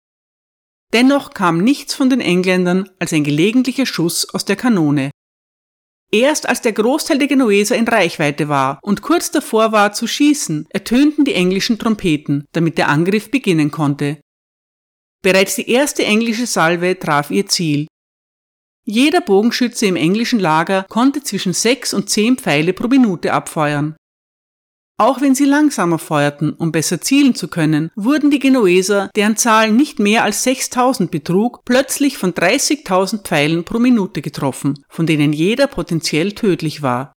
Dennoch 0.93 1.33
kam 1.33 1.57
nichts 1.57 1.93
von 1.93 2.09
den 2.09 2.21
Engländern 2.21 2.89
als 2.99 3.13
ein 3.13 3.23
gelegentlicher 3.23 3.85
Schuss 3.85 4.33
aus 4.33 4.45
der 4.45 4.55
Kanone. 4.55 5.11
Erst 6.11 6.47
als 6.47 6.61
der 6.61 6.73
Großteil 6.73 7.17
der 7.17 7.27
Genueser 7.27 7.75
in 7.75 7.87
Reichweite 7.87 8.47
war 8.47 8.79
und 8.83 9.01
kurz 9.01 9.31
davor 9.31 9.71
war 9.71 9.93
zu 9.93 10.07
schießen, 10.07 10.67
ertönten 10.69 11.25
die 11.25 11.33
englischen 11.33 11.79
Trompeten, 11.79 12.45
damit 12.51 12.77
der 12.77 12.89
Angriff 12.89 13.31
beginnen 13.31 13.71
konnte. 13.71 14.19
Bereits 15.23 15.55
die 15.55 15.69
erste 15.69 16.03
englische 16.03 16.45
Salve 16.45 16.99
traf 16.99 17.31
ihr 17.31 17.47
Ziel. 17.47 17.87
Jeder 18.85 19.21
Bogenschütze 19.21 19.85
im 19.85 19.95
englischen 19.95 20.39
Lager 20.39 20.85
konnte 20.89 21.23
zwischen 21.23 21.53
sechs 21.53 21.93
und 21.93 22.09
zehn 22.09 22.37
Pfeile 22.37 22.73
pro 22.73 22.89
Minute 22.89 23.31
abfeuern. 23.31 23.95
Auch 24.99 25.21
wenn 25.21 25.33
sie 25.33 25.45
langsamer 25.45 25.97
feuerten, 25.97 26.53
um 26.53 26.71
besser 26.71 27.01
zielen 27.01 27.33
zu 27.33 27.47
können, 27.47 27.89
wurden 27.95 28.29
die 28.29 28.39
Genueser, 28.39 29.09
deren 29.15 29.37
Zahl 29.37 29.71
nicht 29.71 29.99
mehr 29.99 30.23
als 30.23 30.43
6000 30.43 31.09
betrug, 31.09 31.65
plötzlich 31.65 32.17
von 32.17 32.33
30.000 32.33 33.23
Pfeilen 33.23 33.63
pro 33.63 33.79
Minute 33.79 34.21
getroffen, 34.21 34.83
von 34.89 35.07
denen 35.07 35.33
jeder 35.33 35.67
potenziell 35.67 36.33
tödlich 36.33 36.81
war. 36.81 37.13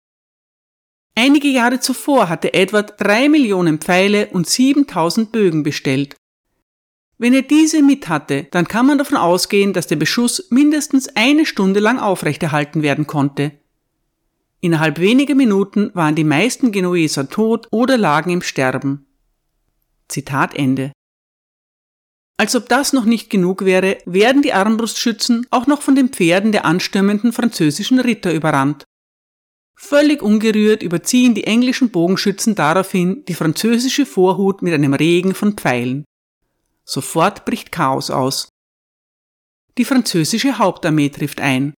Einige 1.16 1.48
Jahre 1.48 1.80
zuvor 1.80 2.28
hatte 2.28 2.54
Edward 2.54 2.94
drei 2.98 3.28
Millionen 3.28 3.78
Pfeile 3.78 4.28
und 4.28 4.48
7000 4.48 5.32
Bögen 5.32 5.62
bestellt. 5.62 6.16
Wenn 7.18 7.32
er 7.32 7.42
diese 7.42 7.82
mit 7.82 8.08
hatte, 8.08 8.46
dann 8.50 8.68
kann 8.68 8.86
man 8.86 8.98
davon 8.98 9.16
ausgehen, 9.16 9.72
dass 9.72 9.86
der 9.86 9.96
Beschuss 9.96 10.48
mindestens 10.50 11.08
eine 11.16 11.46
Stunde 11.46 11.80
lang 11.80 11.98
aufrechterhalten 11.98 12.82
werden 12.82 13.06
konnte. 13.06 13.52
Innerhalb 14.60 14.98
weniger 14.98 15.34
Minuten 15.34 15.90
waren 15.94 16.14
die 16.14 16.24
meisten 16.24 16.72
Genueser 16.72 17.28
tot 17.28 17.68
oder 17.70 17.96
lagen 17.96 18.30
im 18.30 18.42
Sterben. 18.42 19.06
Zitat 20.08 20.54
Ende. 20.54 20.92
Als 22.38 22.54
ob 22.54 22.68
das 22.68 22.92
noch 22.92 23.06
nicht 23.06 23.30
genug 23.30 23.64
wäre, 23.64 23.96
werden 24.04 24.42
die 24.42 24.52
Armbrustschützen 24.52 25.46
auch 25.50 25.66
noch 25.66 25.80
von 25.80 25.94
den 25.94 26.10
Pferden 26.10 26.52
der 26.52 26.66
anstürmenden 26.66 27.32
französischen 27.32 27.98
Ritter 27.98 28.32
überrannt. 28.32 28.84
Völlig 29.74 30.22
ungerührt 30.22 30.82
überziehen 30.82 31.34
die 31.34 31.44
englischen 31.44 31.90
Bogenschützen 31.90 32.54
daraufhin 32.54 33.24
die 33.26 33.34
französische 33.34 34.04
Vorhut 34.04 34.62
mit 34.62 34.74
einem 34.74 34.94
Regen 34.94 35.34
von 35.34 35.54
Pfeilen. 35.54 36.04
Sofort 36.86 37.44
bricht 37.44 37.72
Chaos 37.72 38.10
aus. 38.10 38.48
Die 39.76 39.84
französische 39.84 40.58
Hauptarmee 40.58 41.10
trifft 41.10 41.40
ein. 41.40 41.74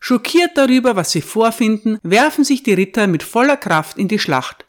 Schockiert 0.00 0.56
darüber, 0.56 0.96
was 0.96 1.12
sie 1.12 1.20
vorfinden, 1.20 1.98
werfen 2.02 2.44
sich 2.44 2.62
die 2.62 2.72
Ritter 2.72 3.06
mit 3.06 3.22
voller 3.22 3.56
Kraft 3.56 3.98
in 3.98 4.08
die 4.08 4.18
Schlacht. 4.18 4.66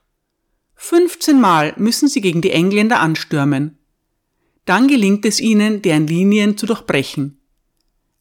15 0.75 1.39
Mal 1.39 1.73
müssen 1.77 2.07
sie 2.07 2.21
gegen 2.21 2.41
die 2.41 2.51
Engländer 2.51 2.99
anstürmen. 2.99 3.79
Dann 4.65 4.87
gelingt 4.87 5.25
es 5.25 5.39
ihnen, 5.39 5.81
deren 5.81 6.07
Linien 6.07 6.57
zu 6.57 6.65
durchbrechen. 6.65 7.41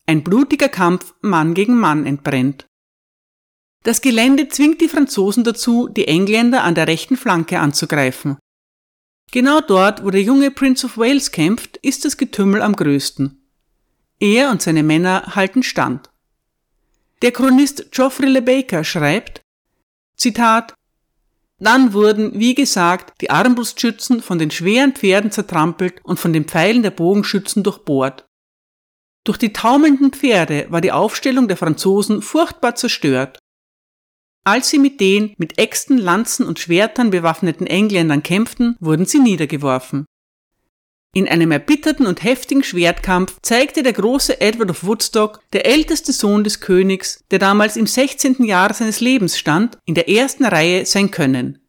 Ein 0.06 0.22
blutiger 0.22 0.68
Kampf 0.68 1.14
Mann 1.20 1.54
gegen 1.54 1.78
Mann 1.78 2.06
entbrennt. 2.06 2.66
Das 3.82 4.00
Gelände 4.00 4.48
zwingt 4.48 4.80
die 4.80 4.88
Franzosen 4.88 5.44
dazu, 5.44 5.88
die 5.88 6.06
Engländer 6.08 6.62
an 6.62 6.74
der 6.74 6.86
rechten 6.86 7.16
Flanke 7.16 7.58
anzugreifen. 7.58 8.38
Genau 9.34 9.60
dort, 9.60 10.04
wo 10.04 10.10
der 10.10 10.22
junge 10.22 10.52
Prince 10.52 10.86
of 10.86 10.96
Wales 10.96 11.32
kämpft, 11.32 11.76
ist 11.78 12.04
das 12.04 12.16
Getümmel 12.16 12.62
am 12.62 12.76
größten. 12.76 13.44
Er 14.20 14.48
und 14.52 14.62
seine 14.62 14.84
Männer 14.84 15.34
halten 15.34 15.64
stand. 15.64 16.08
Der 17.20 17.32
Chronist 17.32 17.90
Geoffrey 17.90 18.28
Le 18.28 18.42
Baker 18.42 18.84
schreibt, 18.84 19.40
Zitat, 20.16 20.74
dann 21.58 21.94
wurden, 21.94 22.38
wie 22.38 22.54
gesagt, 22.54 23.20
die 23.20 23.30
Armbrustschützen 23.30 24.22
von 24.22 24.38
den 24.38 24.52
schweren 24.52 24.92
Pferden 24.92 25.32
zertrampelt 25.32 25.94
und 26.04 26.20
von 26.20 26.32
den 26.32 26.44
Pfeilen 26.44 26.84
der 26.84 26.92
Bogenschützen 26.92 27.64
durchbohrt. 27.64 28.26
Durch 29.24 29.38
die 29.38 29.52
taumelnden 29.52 30.12
Pferde 30.12 30.66
war 30.68 30.80
die 30.80 30.92
Aufstellung 30.92 31.48
der 31.48 31.56
Franzosen 31.56 32.22
furchtbar 32.22 32.76
zerstört. 32.76 33.40
Als 34.44 34.68
sie 34.68 34.78
mit 34.78 35.00
den 35.00 35.34
mit 35.38 35.58
Äxten, 35.58 35.96
Lanzen 35.96 36.46
und 36.46 36.58
Schwertern 36.58 37.10
bewaffneten 37.10 37.66
Engländern 37.66 38.22
kämpften, 38.22 38.76
wurden 38.78 39.06
sie 39.06 39.18
niedergeworfen. 39.18 40.04
In 41.14 41.28
einem 41.28 41.52
erbitterten 41.52 42.06
und 42.06 42.24
heftigen 42.24 42.64
Schwertkampf 42.64 43.36
zeigte 43.40 43.82
der 43.82 43.92
große 43.92 44.40
Edward 44.40 44.70
of 44.70 44.84
Woodstock, 44.84 45.40
der 45.52 45.64
älteste 45.64 46.12
Sohn 46.12 46.44
des 46.44 46.60
Königs, 46.60 47.24
der 47.30 47.38
damals 47.38 47.76
im 47.76 47.86
16. 47.86 48.44
Jahr 48.44 48.74
seines 48.74 49.00
Lebens 49.00 49.38
stand, 49.38 49.78
in 49.86 49.94
der 49.94 50.08
ersten 50.08 50.44
Reihe 50.44 50.84
sein 50.84 51.12
Können. 51.12 51.60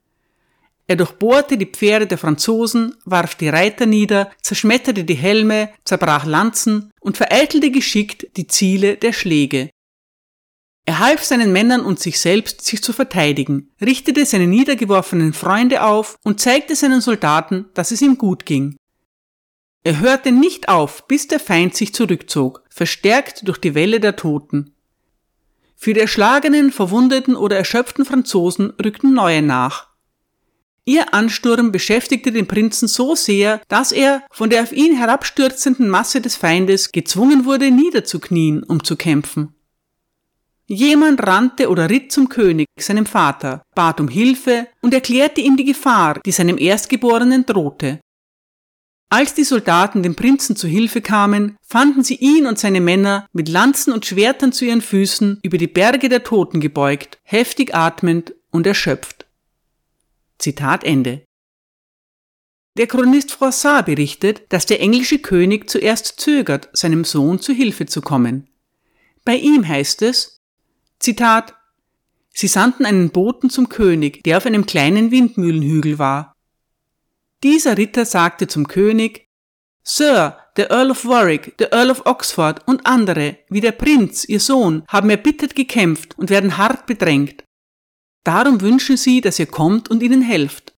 Er 0.87 0.95
durchbohrte 0.95 1.57
die 1.57 1.67
Pferde 1.67 2.07
der 2.07 2.17
Franzosen, 2.17 2.95
warf 3.05 3.35
die 3.35 3.49
Reiter 3.49 3.85
nieder, 3.85 4.31
zerschmetterte 4.41 5.03
die 5.03 5.15
Helme, 5.15 5.69
zerbrach 5.83 6.25
Lanzen 6.25 6.91
und 6.99 7.17
vereitelte 7.17 7.71
geschickt 7.71 8.27
die 8.37 8.47
Ziele 8.47 8.97
der 8.97 9.13
Schläge. 9.13 9.69
Er 10.85 10.99
half 10.99 11.23
seinen 11.23 11.51
Männern 11.51 11.81
und 11.81 11.99
sich 11.99 12.19
selbst, 12.19 12.63
sich 12.63 12.83
zu 12.83 12.93
verteidigen, 12.93 13.71
richtete 13.81 14.25
seine 14.25 14.45
niedergeworfenen 14.45 15.33
Freunde 15.33 15.83
auf 15.83 16.17
und 16.23 16.39
zeigte 16.39 16.75
seinen 16.75 17.01
Soldaten, 17.01 17.65
dass 17.73 17.89
es 17.89 18.03
ihm 18.03 18.19
gut 18.19 18.45
ging. 18.45 18.77
Er 19.83 19.99
hörte 19.99 20.31
nicht 20.31 20.69
auf, 20.69 21.07
bis 21.07 21.27
der 21.27 21.39
Feind 21.39 21.75
sich 21.75 21.93
zurückzog, 21.93 22.63
verstärkt 22.69 23.47
durch 23.47 23.57
die 23.57 23.73
Welle 23.73 23.99
der 23.99 24.15
Toten. 24.15 24.73
Für 25.75 25.93
die 25.93 25.99
erschlagenen, 25.99 26.71
verwundeten 26.71 27.35
oder 27.35 27.57
erschöpften 27.57 28.05
Franzosen 28.05 28.71
rückten 28.83 29.13
neue 29.13 29.41
nach. 29.41 29.89
Ihr 30.85 31.15
Ansturm 31.15 31.71
beschäftigte 31.71 32.31
den 32.31 32.47
Prinzen 32.47 32.87
so 32.87 33.15
sehr, 33.15 33.59
dass 33.67 33.91
er 33.91 34.23
von 34.29 34.51
der 34.51 34.61
auf 34.61 34.71
ihn 34.71 34.95
herabstürzenden 34.95 35.89
Masse 35.89 36.21
des 36.21 36.35
Feindes 36.35 36.91
gezwungen 36.91 37.45
wurde, 37.45 37.71
niederzuknien, 37.71 38.63
um 38.63 38.83
zu 38.83 38.95
kämpfen. 38.95 39.54
Jemand 40.67 41.21
rannte 41.21 41.69
oder 41.69 41.89
ritt 41.89 42.11
zum 42.11 42.27
König, 42.27 42.67
seinem 42.79 43.05
Vater, 43.05 43.63
bat 43.75 43.99
um 43.99 44.07
Hilfe 44.07 44.67
und 44.81 44.93
erklärte 44.93 45.41
ihm 45.41 45.57
die 45.57 45.65
Gefahr, 45.65 46.19
die 46.25 46.31
seinem 46.31 46.57
Erstgeborenen 46.57 47.45
drohte. 47.45 47.99
Als 49.09 49.35
die 49.35 49.43
Soldaten 49.43 50.01
dem 50.01 50.15
Prinzen 50.15 50.55
zu 50.55 50.67
Hilfe 50.67 51.01
kamen, 51.01 51.57
fanden 51.61 52.03
sie 52.03 52.15
ihn 52.15 52.47
und 52.47 52.57
seine 52.57 52.81
Männer 52.81 53.27
mit 53.31 53.47
Lanzen 53.47 53.93
und 53.93 54.05
Schwertern 54.05 54.51
zu 54.51 54.65
ihren 54.65 54.81
Füßen 54.81 55.39
über 55.43 55.59
die 55.59 55.67
Berge 55.67 56.09
der 56.09 56.23
Toten 56.23 56.59
gebeugt, 56.59 57.19
heftig 57.21 57.75
atmend 57.75 58.33
und 58.49 58.65
erschöpft. 58.65 59.27
Zitat 60.39 60.83
Ende. 60.83 61.23
Der 62.77 62.87
Chronist 62.87 63.31
Froissart 63.31 63.85
berichtet, 63.85 64.41
dass 64.49 64.65
der 64.65 64.81
englische 64.81 65.19
König 65.19 65.69
zuerst 65.69 66.19
zögert, 66.19 66.69
seinem 66.73 67.05
Sohn 67.05 67.39
zu 67.39 67.53
Hilfe 67.53 67.85
zu 67.85 68.01
kommen. 68.01 68.49
Bei 69.23 69.35
ihm 69.35 69.65
heißt 69.67 70.01
es, 70.01 70.34
Zitat, 71.05 71.55
Sie 72.33 72.47
sandten 72.47 72.85
einen 72.85 73.11
Boten 73.11 73.49
zum 73.49 73.69
König, 73.69 74.23
der 74.23 74.37
auf 74.37 74.45
einem 74.45 74.65
kleinen 74.65 75.11
Windmühlenhügel 75.11 75.99
war, 75.99 76.35
dieser 77.45 77.77
Ritter 77.77 78.05
sagte 78.05 78.47
zum 78.47 78.67
König, 78.67 79.29
Sir, 79.83 80.39
der 80.57 80.71
Earl 80.71 80.89
of 80.89 81.05
Warwick, 81.05 81.55
der 81.59 81.71
Earl 81.73 81.91
of 81.91 82.07
Oxford 82.07 82.67
und 82.67 82.87
andere, 82.87 83.37
wie 83.49 83.61
der 83.61 83.71
Prinz, 83.71 84.25
ihr 84.25 84.39
Sohn, 84.39 84.83
haben 84.87 85.11
erbittert 85.11 85.53
gekämpft 85.53 86.17
und 86.17 86.31
werden 86.31 86.57
hart 86.57 86.87
bedrängt. 86.87 87.43
Darum 88.23 88.61
wünschen 88.61 88.97
sie, 88.97 89.21
dass 89.21 89.37
ihr 89.37 89.45
kommt 89.45 89.91
und 89.91 90.01
ihnen 90.01 90.23
helft. 90.23 90.73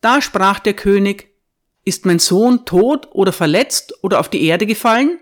Da 0.00 0.20
sprach 0.20 0.58
der 0.58 0.74
König, 0.74 1.30
ist 1.84 2.04
mein 2.04 2.18
Sohn 2.18 2.64
tot 2.64 3.08
oder 3.12 3.32
verletzt 3.32 3.94
oder 4.02 4.18
auf 4.18 4.28
die 4.28 4.42
Erde 4.44 4.66
gefallen? 4.66 5.20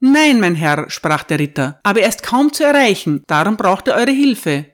Nein, 0.00 0.40
mein 0.40 0.54
Herr, 0.54 0.90
sprach 0.90 1.22
der 1.24 1.38
Ritter, 1.38 1.80
aber 1.82 2.00
er 2.00 2.08
ist 2.08 2.22
kaum 2.22 2.52
zu 2.52 2.64
erreichen, 2.64 3.22
darum 3.26 3.56
braucht 3.56 3.88
er 3.88 3.96
eure 3.96 4.12
Hilfe. 4.12 4.66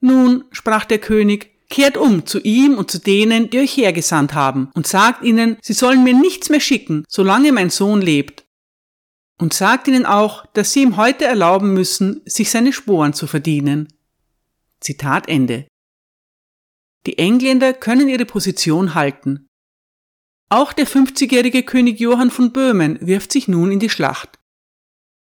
Nun, 0.00 0.44
sprach 0.50 0.84
der 0.84 0.98
König, 0.98 1.54
Kehrt 1.70 1.96
um 1.96 2.26
zu 2.26 2.40
ihm 2.40 2.78
und 2.78 2.90
zu 2.90 2.98
denen, 2.98 3.50
die 3.50 3.58
euch 3.58 3.76
hergesandt 3.76 4.34
haben, 4.34 4.70
und 4.74 4.86
sagt 4.86 5.24
ihnen, 5.24 5.56
sie 5.62 5.72
sollen 5.72 6.04
mir 6.04 6.14
nichts 6.14 6.50
mehr 6.50 6.60
schicken, 6.60 7.04
solange 7.08 7.52
mein 7.52 7.70
Sohn 7.70 8.00
lebt. 8.00 8.44
Und 9.38 9.54
sagt 9.54 9.88
ihnen 9.88 10.06
auch, 10.06 10.46
dass 10.52 10.72
sie 10.72 10.82
ihm 10.82 10.96
heute 10.96 11.24
erlauben 11.24 11.74
müssen, 11.74 12.20
sich 12.26 12.50
seine 12.50 12.72
Sporen 12.72 13.12
zu 13.12 13.26
verdienen. 13.26 13.88
Zitat 14.80 15.28
Ende. 15.28 15.66
Die 17.06 17.18
Engländer 17.18 17.72
können 17.72 18.08
ihre 18.08 18.24
Position 18.24 18.94
halten. 18.94 19.48
Auch 20.54 20.72
der 20.72 20.86
50-jährige 20.86 21.64
König 21.64 21.98
Johann 21.98 22.30
von 22.30 22.52
Böhmen 22.52 22.96
wirft 23.00 23.32
sich 23.32 23.48
nun 23.48 23.72
in 23.72 23.80
die 23.80 23.90
Schlacht. 23.90 24.38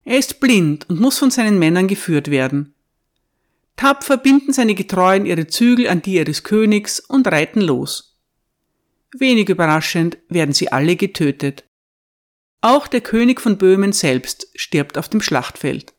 Er 0.04 0.20
ist 0.20 0.40
blind 0.40 0.88
und 0.88 1.00
muss 1.00 1.18
von 1.18 1.32
seinen 1.32 1.58
Männern 1.58 1.88
geführt 1.88 2.30
werden. 2.30 2.76
Tapfer 3.76 4.18
binden 4.18 4.54
seine 4.54 4.76
Getreuen 4.76 5.26
ihre 5.26 5.48
Zügel 5.48 5.88
an 5.88 6.04
die 6.04 6.14
ihres 6.14 6.44
Königs 6.44 7.00
und 7.00 7.26
reiten 7.26 7.62
los. 7.62 8.20
Wenig 9.18 9.50
überraschend 9.50 10.20
werden 10.30 10.54
sie 10.54 10.72
alle 10.72 10.96
getötet. 10.96 11.64
Auch 12.62 12.86
der 12.86 13.02
König 13.02 13.42
von 13.42 13.58
Böhmen 13.58 13.94
selbst 13.94 14.48
stirbt 14.54 14.96
auf 14.96 15.10
dem 15.10 15.22
Schlachtfeld. 15.22 15.96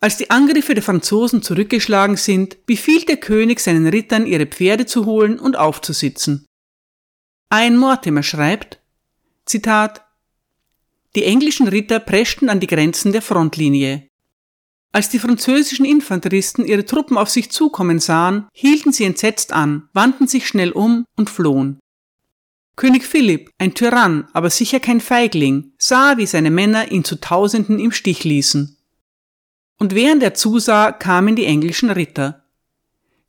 Als 0.00 0.16
die 0.16 0.30
Angriffe 0.30 0.72
der 0.72 0.82
Franzosen 0.82 1.42
zurückgeschlagen 1.42 2.16
sind, 2.16 2.64
befiehlt 2.64 3.10
der 3.10 3.18
König 3.18 3.60
seinen 3.60 3.86
Rittern, 3.86 4.24
ihre 4.26 4.46
Pferde 4.46 4.86
zu 4.86 5.04
holen 5.04 5.38
und 5.38 5.58
aufzusitzen. 5.58 6.46
Ein 7.56 7.76
Mortimer 7.76 8.24
schreibt, 8.24 8.80
Zitat, 9.46 10.04
Die 11.14 11.22
englischen 11.22 11.68
Ritter 11.68 12.00
preschten 12.00 12.48
an 12.48 12.58
die 12.58 12.66
Grenzen 12.66 13.12
der 13.12 13.22
Frontlinie. 13.22 14.08
Als 14.90 15.08
die 15.08 15.20
französischen 15.20 15.86
Infanteristen 15.86 16.66
ihre 16.66 16.84
Truppen 16.84 17.16
auf 17.16 17.30
sich 17.30 17.52
zukommen 17.52 18.00
sahen, 18.00 18.48
hielten 18.52 18.90
sie 18.90 19.04
entsetzt 19.04 19.52
an, 19.52 19.88
wandten 19.92 20.26
sich 20.26 20.48
schnell 20.48 20.72
um 20.72 21.04
und 21.16 21.30
flohen. 21.30 21.78
König 22.74 23.04
Philipp, 23.04 23.50
ein 23.58 23.74
Tyrann, 23.74 24.26
aber 24.32 24.50
sicher 24.50 24.80
kein 24.80 25.00
Feigling, 25.00 25.74
sah, 25.78 26.16
wie 26.16 26.26
seine 26.26 26.50
Männer 26.50 26.90
ihn 26.90 27.04
zu 27.04 27.20
Tausenden 27.20 27.78
im 27.78 27.92
Stich 27.92 28.24
ließen. 28.24 28.76
Und 29.78 29.94
während 29.94 30.24
er 30.24 30.34
zusah, 30.34 30.90
kamen 30.90 31.36
die 31.36 31.46
englischen 31.46 31.90
Ritter. 31.90 32.43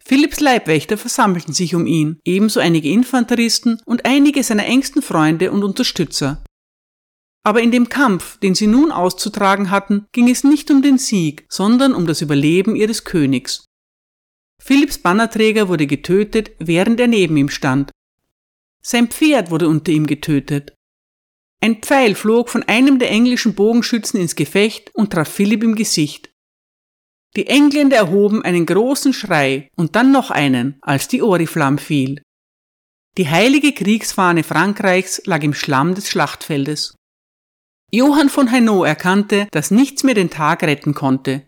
Philipps 0.08 0.40
Leibwächter 0.40 0.98
versammelten 0.98 1.54
sich 1.54 1.74
um 1.74 1.88
ihn, 1.88 2.20
ebenso 2.24 2.60
einige 2.60 2.90
Infanteristen 2.90 3.82
und 3.86 4.06
einige 4.06 4.44
seiner 4.44 4.66
engsten 4.66 5.02
Freunde 5.02 5.52
und 5.52 5.64
Unterstützer. 5.64 6.44
Aber 7.44 7.62
in 7.62 7.72
dem 7.72 7.90
Kampf, 7.90 8.38
den 8.40 8.54
sie 8.54 8.68
nun 8.68 8.92
auszutragen 8.92 9.72
hatten, 9.72 10.06
ging 10.12 10.30
es 10.30 10.44
nicht 10.44 10.70
um 10.70 10.84
den 10.84 11.00
Sieg, 11.00 11.46
sondern 11.50 11.94
um 11.94 12.06
das 12.06 12.22
Überleben 12.22 12.76
ihres 12.76 13.04
Königs. 13.04 13.66
Philipps 14.62 15.00
Bannerträger 15.00 15.70
wurde 15.70 15.88
getötet, 15.88 16.52
während 16.60 17.00
er 17.00 17.08
neben 17.08 17.38
ihm 17.38 17.50
stand. 17.50 17.92
Sein 18.84 19.08
Pferd 19.08 19.50
wurde 19.50 19.68
unter 19.68 19.92
ihm 19.92 20.06
getötet. 20.06 20.76
Ein 21.62 21.82
Pfeil 21.82 22.14
flog 22.14 22.50
von 22.50 22.62
einem 22.64 23.00
der 23.00 23.10
englischen 23.10 23.56
Bogenschützen 23.56 24.20
ins 24.20 24.36
Gefecht 24.36 24.94
und 24.94 25.14
traf 25.14 25.28
Philipp 25.28 25.64
im 25.64 25.76
Gesicht. 25.76 26.35
Die 27.36 27.48
Engländer 27.48 27.98
erhoben 27.98 28.44
einen 28.44 28.66
großen 28.66 29.12
Schrei 29.12 29.70
und 29.76 29.96
dann 29.96 30.12
noch 30.12 30.32
einen, 30.32 30.78
als 30.82 31.08
die 31.08 31.22
Oriflamme 31.22 31.78
fiel. 31.78 32.22
Die 33.18 33.30
heilige 33.30 33.74
Kriegsfahne 33.74 34.44
Frankreichs 34.44 35.22
lag 35.26 35.44
im 35.44 35.54
Schlamm 35.54 35.96
des 35.96 36.10
Schlachtfeldes. 36.10 36.96
Johann 37.92 38.30
von 38.30 38.52
Hainaut 38.52 38.88
erkannte, 38.88 39.48
dass 39.52 39.72
nichts 39.72 40.04
mehr 40.04 40.16
den 40.16 40.30
Tag 40.30 40.64
retten 40.64 40.94
konnte. 40.94 41.44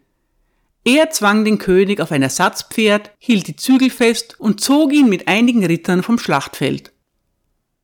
Er 0.86 1.10
zwang 1.10 1.44
den 1.44 1.58
König 1.58 2.00
auf 2.00 2.12
ein 2.12 2.22
Ersatzpferd, 2.22 3.12
hielt 3.20 3.48
die 3.48 3.58
Zügel 3.58 3.90
fest 3.90 4.40
und 4.40 4.62
zog 4.62 4.94
ihn 4.94 5.10
mit 5.10 5.28
einigen 5.28 5.66
Rittern 5.66 6.04
vom 6.04 6.20
Schlachtfeld. 6.20 6.94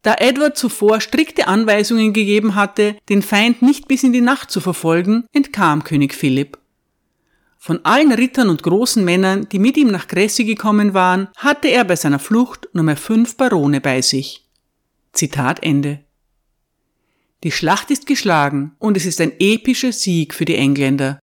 Da 0.03 0.15
Edward 0.15 0.57
zuvor 0.57 1.01
strikte 1.01 1.47
Anweisungen 1.47 2.13
gegeben 2.13 2.55
hatte, 2.55 2.95
den 3.09 3.21
Feind 3.21 3.61
nicht 3.61 3.87
bis 3.87 4.03
in 4.03 4.13
die 4.13 4.21
Nacht 4.21 4.51
zu 4.51 4.61
verfolgen, 4.61 5.25
entkam 5.33 5.83
König 5.83 6.13
Philipp. 6.13 6.62
Von 7.65 7.85
allen 7.85 8.11
Rittern 8.11 8.49
und 8.49 8.61
großen 8.61 9.05
Männern, 9.05 9.47
die 9.47 9.57
mit 9.57 9.77
ihm 9.77 9.87
nach 9.87 10.09
Cressy 10.09 10.43
gekommen 10.43 10.93
waren, 10.93 11.29
hatte 11.37 11.69
er 11.69 11.85
bei 11.85 11.95
seiner 11.95 12.19
Flucht 12.19 12.67
nur 12.73 12.83
mehr 12.83 12.97
fünf 12.97 13.37
Barone 13.37 13.79
bei 13.79 14.01
sich. 14.01 14.45
Zitat 15.13 15.63
Ende. 15.63 16.03
Die 17.45 17.53
Schlacht 17.53 17.89
ist 17.89 18.05
geschlagen 18.05 18.75
und 18.79 18.97
es 18.97 19.05
ist 19.05 19.21
ein 19.21 19.31
epischer 19.39 19.93
Sieg 19.93 20.33
für 20.33 20.43
die 20.43 20.57
Engländer. 20.57 21.21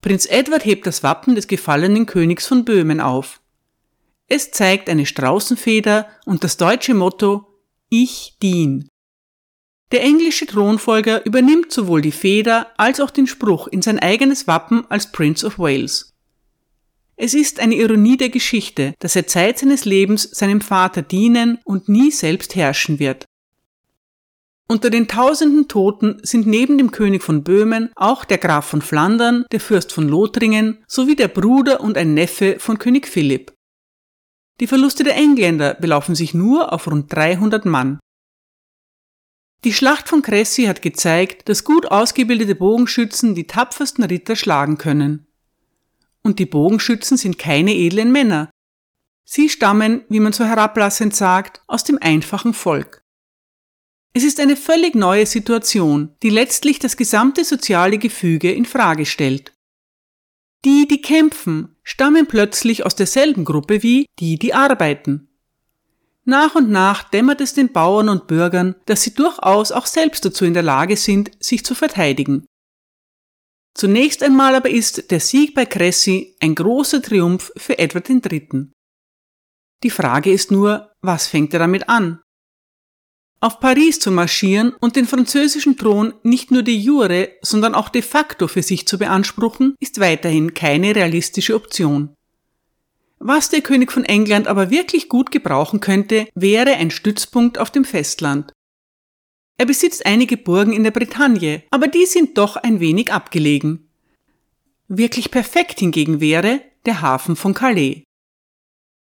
Prinz 0.00 0.24
Edward 0.24 0.64
hebt 0.64 0.86
das 0.86 1.02
Wappen 1.02 1.34
des 1.34 1.46
gefallenen 1.46 2.06
Königs 2.06 2.46
von 2.46 2.64
Böhmen 2.64 3.02
auf. 3.02 3.42
Es 4.28 4.50
zeigt 4.50 4.88
eine 4.88 5.04
Straußenfeder 5.04 6.08
und 6.24 6.42
das 6.42 6.56
deutsche 6.56 6.94
Motto 6.94 7.46
Ich 7.90 8.38
dien. 8.42 8.88
Der 9.92 10.02
englische 10.02 10.46
Thronfolger 10.46 11.24
übernimmt 11.24 11.70
sowohl 11.70 12.02
die 12.02 12.12
Feder 12.12 12.72
als 12.76 13.00
auch 13.00 13.10
den 13.10 13.26
Spruch 13.26 13.68
in 13.68 13.82
sein 13.82 13.98
eigenes 13.98 14.46
Wappen 14.46 14.84
als 14.88 15.12
Prince 15.12 15.46
of 15.46 15.58
Wales. 15.58 16.14
Es 17.16 17.34
ist 17.34 17.60
eine 17.60 17.76
Ironie 17.76 18.16
der 18.16 18.30
Geschichte, 18.30 18.94
dass 18.98 19.14
er 19.14 19.26
Zeit 19.26 19.58
seines 19.58 19.84
Lebens 19.84 20.24
seinem 20.32 20.60
Vater 20.60 21.02
dienen 21.02 21.58
und 21.64 21.88
nie 21.88 22.10
selbst 22.10 22.56
herrschen 22.56 22.98
wird. 22.98 23.26
Unter 24.66 24.88
den 24.90 25.06
tausenden 25.06 25.68
Toten 25.68 26.20
sind 26.22 26.46
neben 26.46 26.78
dem 26.78 26.90
König 26.90 27.22
von 27.22 27.44
Böhmen 27.44 27.90
auch 27.96 28.24
der 28.24 28.38
Graf 28.38 28.66
von 28.66 28.80
Flandern, 28.80 29.44
der 29.52 29.60
Fürst 29.60 29.92
von 29.92 30.08
Lothringen 30.08 30.82
sowie 30.88 31.14
der 31.14 31.28
Bruder 31.28 31.80
und 31.80 31.98
ein 31.98 32.14
Neffe 32.14 32.56
von 32.58 32.78
König 32.78 33.06
Philipp. 33.06 33.52
Die 34.60 34.66
Verluste 34.66 35.04
der 35.04 35.16
Engländer 35.16 35.74
belaufen 35.74 36.14
sich 36.14 36.32
nur 36.32 36.72
auf 36.72 36.86
rund 36.86 37.12
300 37.12 37.66
Mann. 37.66 37.98
Die 39.64 39.72
Schlacht 39.72 40.10
von 40.10 40.20
Cressy 40.20 40.64
hat 40.64 40.82
gezeigt, 40.82 41.48
dass 41.48 41.64
gut 41.64 41.86
ausgebildete 41.86 42.54
Bogenschützen 42.54 43.34
die 43.34 43.46
tapfersten 43.46 44.04
Ritter 44.04 44.36
schlagen 44.36 44.76
können. 44.76 45.26
Und 46.22 46.38
die 46.38 46.46
Bogenschützen 46.46 47.16
sind 47.16 47.38
keine 47.38 47.74
edlen 47.74 48.12
Männer. 48.12 48.50
Sie 49.24 49.48
stammen, 49.48 50.04
wie 50.10 50.20
man 50.20 50.34
so 50.34 50.44
herablassend 50.44 51.16
sagt, 51.16 51.62
aus 51.66 51.82
dem 51.82 51.98
einfachen 51.98 52.52
Volk. 52.52 53.02
Es 54.12 54.22
ist 54.22 54.38
eine 54.38 54.56
völlig 54.56 54.94
neue 54.94 55.24
Situation, 55.24 56.14
die 56.22 56.30
letztlich 56.30 56.78
das 56.78 56.98
gesamte 56.98 57.42
soziale 57.42 57.96
Gefüge 57.96 58.52
in 58.52 58.66
Frage 58.66 59.06
stellt. 59.06 59.54
Die, 60.66 60.86
die 60.86 61.00
kämpfen, 61.00 61.76
stammen 61.82 62.26
plötzlich 62.26 62.84
aus 62.84 62.96
derselben 62.96 63.46
Gruppe 63.46 63.82
wie 63.82 64.06
die, 64.18 64.38
die 64.38 64.52
arbeiten. 64.52 65.33
Nach 66.24 66.54
und 66.54 66.70
nach 66.70 67.04
dämmert 67.04 67.40
es 67.40 67.52
den 67.52 67.72
Bauern 67.72 68.08
und 68.08 68.26
Bürgern, 68.26 68.76
dass 68.86 69.02
sie 69.02 69.14
durchaus 69.14 69.72
auch 69.72 69.86
selbst 69.86 70.24
dazu 70.24 70.44
in 70.44 70.54
der 70.54 70.62
Lage 70.62 70.96
sind, 70.96 71.30
sich 71.38 71.64
zu 71.64 71.74
verteidigen. 71.74 72.46
Zunächst 73.74 74.22
einmal 74.22 74.54
aber 74.54 74.70
ist 74.70 75.10
der 75.10 75.20
Sieg 75.20 75.54
bei 75.54 75.66
Cressy 75.66 76.36
ein 76.40 76.54
großer 76.54 77.02
Triumph 77.02 77.52
für 77.56 77.78
Edward 77.78 78.08
III. 78.08 78.70
Die 79.82 79.90
Frage 79.90 80.32
ist 80.32 80.50
nur, 80.50 80.92
was 81.02 81.26
fängt 81.26 81.52
er 81.52 81.58
damit 81.58 81.88
an? 81.88 82.20
Auf 83.40 83.60
Paris 83.60 84.00
zu 84.00 84.10
marschieren 84.10 84.72
und 84.80 84.96
den 84.96 85.06
französischen 85.06 85.76
Thron 85.76 86.14
nicht 86.22 86.50
nur 86.50 86.62
de 86.62 86.74
jure, 86.74 87.32
sondern 87.42 87.74
auch 87.74 87.90
de 87.90 88.00
facto 88.00 88.48
für 88.48 88.62
sich 88.62 88.88
zu 88.88 88.96
beanspruchen, 88.96 89.74
ist 89.80 90.00
weiterhin 90.00 90.54
keine 90.54 90.96
realistische 90.96 91.54
Option. 91.54 92.14
Was 93.18 93.48
der 93.48 93.62
König 93.62 93.92
von 93.92 94.04
England 94.04 94.46
aber 94.46 94.70
wirklich 94.70 95.08
gut 95.08 95.30
gebrauchen 95.30 95.80
könnte, 95.80 96.28
wäre 96.34 96.74
ein 96.74 96.90
Stützpunkt 96.90 97.58
auf 97.58 97.70
dem 97.70 97.84
Festland. 97.84 98.52
Er 99.56 99.66
besitzt 99.66 100.04
einige 100.04 100.36
Burgen 100.36 100.72
in 100.72 100.82
der 100.82 100.90
Bretagne, 100.90 101.62
aber 101.70 101.86
die 101.86 102.06
sind 102.06 102.36
doch 102.38 102.56
ein 102.56 102.80
wenig 102.80 103.12
abgelegen. 103.12 103.88
Wirklich 104.88 105.30
perfekt 105.30 105.78
hingegen 105.78 106.20
wäre 106.20 106.60
der 106.86 107.00
Hafen 107.00 107.36
von 107.36 107.54
Calais. 107.54 108.02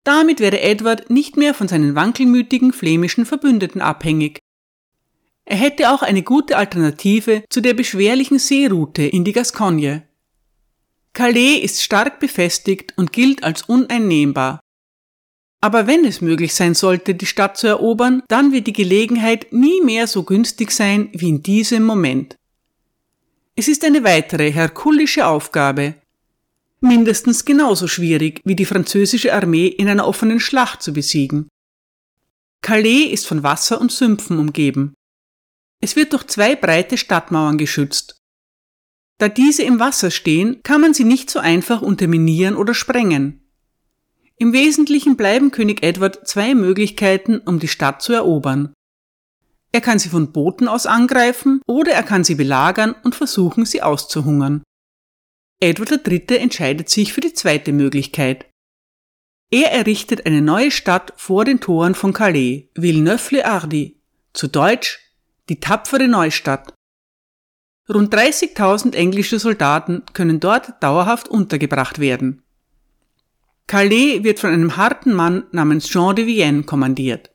Damit 0.05 0.39
wäre 0.39 0.61
Edward 0.61 1.09
nicht 1.11 1.37
mehr 1.37 1.55
von 1.55 1.67
seinen 1.67 1.95
wankelmütigen 1.95 2.73
flämischen 2.73 3.25
Verbündeten 3.25 3.81
abhängig. 3.81 4.39
Er 5.47 5.57
hätte 5.57 5.91
auch 5.91 6.03
eine 6.03 6.23
gute 6.23 6.57
Alternative 6.57 7.45
zu 7.51 7.61
der 7.61 7.75
beschwerlichen 7.75 8.39
Seeroute 8.39 9.03
in 9.03 9.25
die 9.25 9.33
Gascogne. 9.33 10.07
Calais 11.15 11.59
ist 11.63 11.81
stark 11.81 12.19
befestigt 12.19 12.93
und 12.97 13.13
gilt 13.13 13.45
als 13.45 13.63
uneinnehmbar. 13.63 14.61
Aber 15.61 15.87
wenn 15.87 16.05
es 16.05 16.21
möglich 16.21 16.53
sein 16.53 16.75
sollte, 16.75 17.15
die 17.15 17.25
Stadt 17.25 17.57
zu 17.57 17.69
erobern, 17.69 18.23
dann 18.29 18.53
wird 18.53 18.67
die 18.67 18.73
Gelegenheit 18.73 19.53
nie 19.53 19.81
mehr 19.81 20.07
so 20.09 20.25
günstig 20.25 20.73
sein 20.73 21.09
wie 21.13 21.29
in 21.29 21.43
diesem 21.43 21.85
Moment. 21.85 22.37
Es 23.55 23.69
ist 23.69 23.85
eine 23.85 24.03
weitere 24.03 24.53
herkulische 24.53 25.27
Aufgabe, 25.27 25.95
mindestens 26.81 27.45
genauso 27.45 27.87
schwierig 27.87 28.41
wie 28.45 28.57
die 28.57 28.67
französische 28.67 29.33
Armee 29.33 29.69
in 29.69 29.89
einer 29.89 30.09
offenen 30.09 30.41
Schlacht 30.41 30.83
zu 30.83 30.93
besiegen. 30.93 31.49
Calais 32.61 33.13
ist 33.13 33.27
von 33.27 33.45
Wasser 33.45 33.81
und 33.81 33.93
Sümpfen 33.93 34.39
umgeben. 34.39 34.95
Es 35.81 35.95
wird 35.95 36.13
durch 36.13 36.25
zwei 36.25 36.57
breite 36.57 36.99
Stadtmauern 36.99 37.57
geschützt. 37.57 38.17
Da 39.19 39.29
diese 39.29 39.63
im 39.63 39.79
Wasser 39.79 40.11
stehen, 40.11 40.63
kann 40.63 40.81
man 40.81 40.95
sie 40.95 41.05
nicht 41.05 41.31
so 41.31 41.39
einfach 41.39 41.83
unterminieren 41.83 42.57
oder 42.57 42.75
sprengen. 42.75 43.41
Im 44.37 44.53
Wesentlichen 44.53 45.17
bleiben 45.17 45.53
König 45.53 45.85
Edward 45.85 46.27
zwei 46.27 46.55
Möglichkeiten, 46.55 47.39
um 47.39 47.61
die 47.61 47.69
Stadt 47.69 48.03
zu 48.03 48.13
erobern. 48.13 48.75
Er 49.73 49.81
kann 49.81 49.99
sie 49.99 50.09
von 50.09 50.33
Booten 50.33 50.69
aus 50.69 50.87
angreifen 50.87 51.61
oder 51.67 51.93
er 51.93 52.03
kann 52.03 52.25
sie 52.25 52.35
belagern 52.35 52.95
und 53.03 53.15
versuchen, 53.15 53.65
sie 53.65 53.83
auszuhungern. 53.83 54.63
Edward 55.61 56.07
III. 56.07 56.39
entscheidet 56.39 56.89
sich 56.89 57.13
für 57.13 57.21
die 57.21 57.33
zweite 57.33 57.73
Möglichkeit. 57.73 58.47
Er 59.51 59.73
errichtet 59.73 60.27
eine 60.27 60.43
neue 60.43 60.71
Stadt 60.71 61.13
vor 61.17 61.45
den 61.45 61.61
Toren 61.61 61.95
von 61.95 62.13
Calais, 62.13 62.69
Villeneuve-le-Hardy, 62.75 64.01
zu 64.33 64.49
Deutsch 64.49 65.01
die 65.49 65.61
tapfere 65.61 66.09
Neustadt. 66.09 66.75
Rund 67.93 68.15
30.000 68.15 68.95
englische 68.95 69.39
Soldaten 69.39 70.03
können 70.15 70.41
dort 70.41 70.83
dauerhaft 70.83 71.29
untergebracht 71.29 71.99
werden. 71.99 72.43
Calais 73.67 74.25
wird 74.25 74.41
von 74.41 74.51
einem 74.51 74.77
harten 74.77 75.13
Mann 75.13 75.45
namens 75.53 75.89
Jean 75.89 76.17
de 76.17 76.27
Vienne 76.27 76.63
kommandiert. 76.63 77.31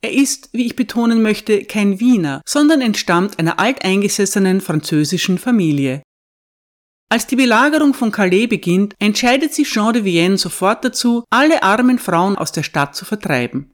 Er 0.00 0.12
ist, 0.12 0.50
wie 0.52 0.66
ich 0.66 0.76
betonen 0.76 1.22
möchte, 1.22 1.64
kein 1.64 2.00
Wiener, 2.00 2.40
sondern 2.46 2.80
entstammt 2.80 3.38
einer 3.38 3.58
alteingesessenen 3.58 4.60
französischen 4.60 5.38
Familie. 5.38 6.02
Als 7.10 7.26
die 7.26 7.36
Belagerung 7.36 7.94
von 7.94 8.12
Calais 8.12 8.46
beginnt, 8.46 8.94
entscheidet 8.98 9.52
sich 9.52 9.68
Jean 9.68 9.92
de 9.92 10.04
Vienne 10.04 10.38
sofort 10.38 10.84
dazu, 10.84 11.24
alle 11.30 11.62
armen 11.62 11.98
Frauen 11.98 12.36
aus 12.36 12.52
der 12.52 12.62
Stadt 12.62 12.94
zu 12.94 13.04
vertreiben. 13.04 13.72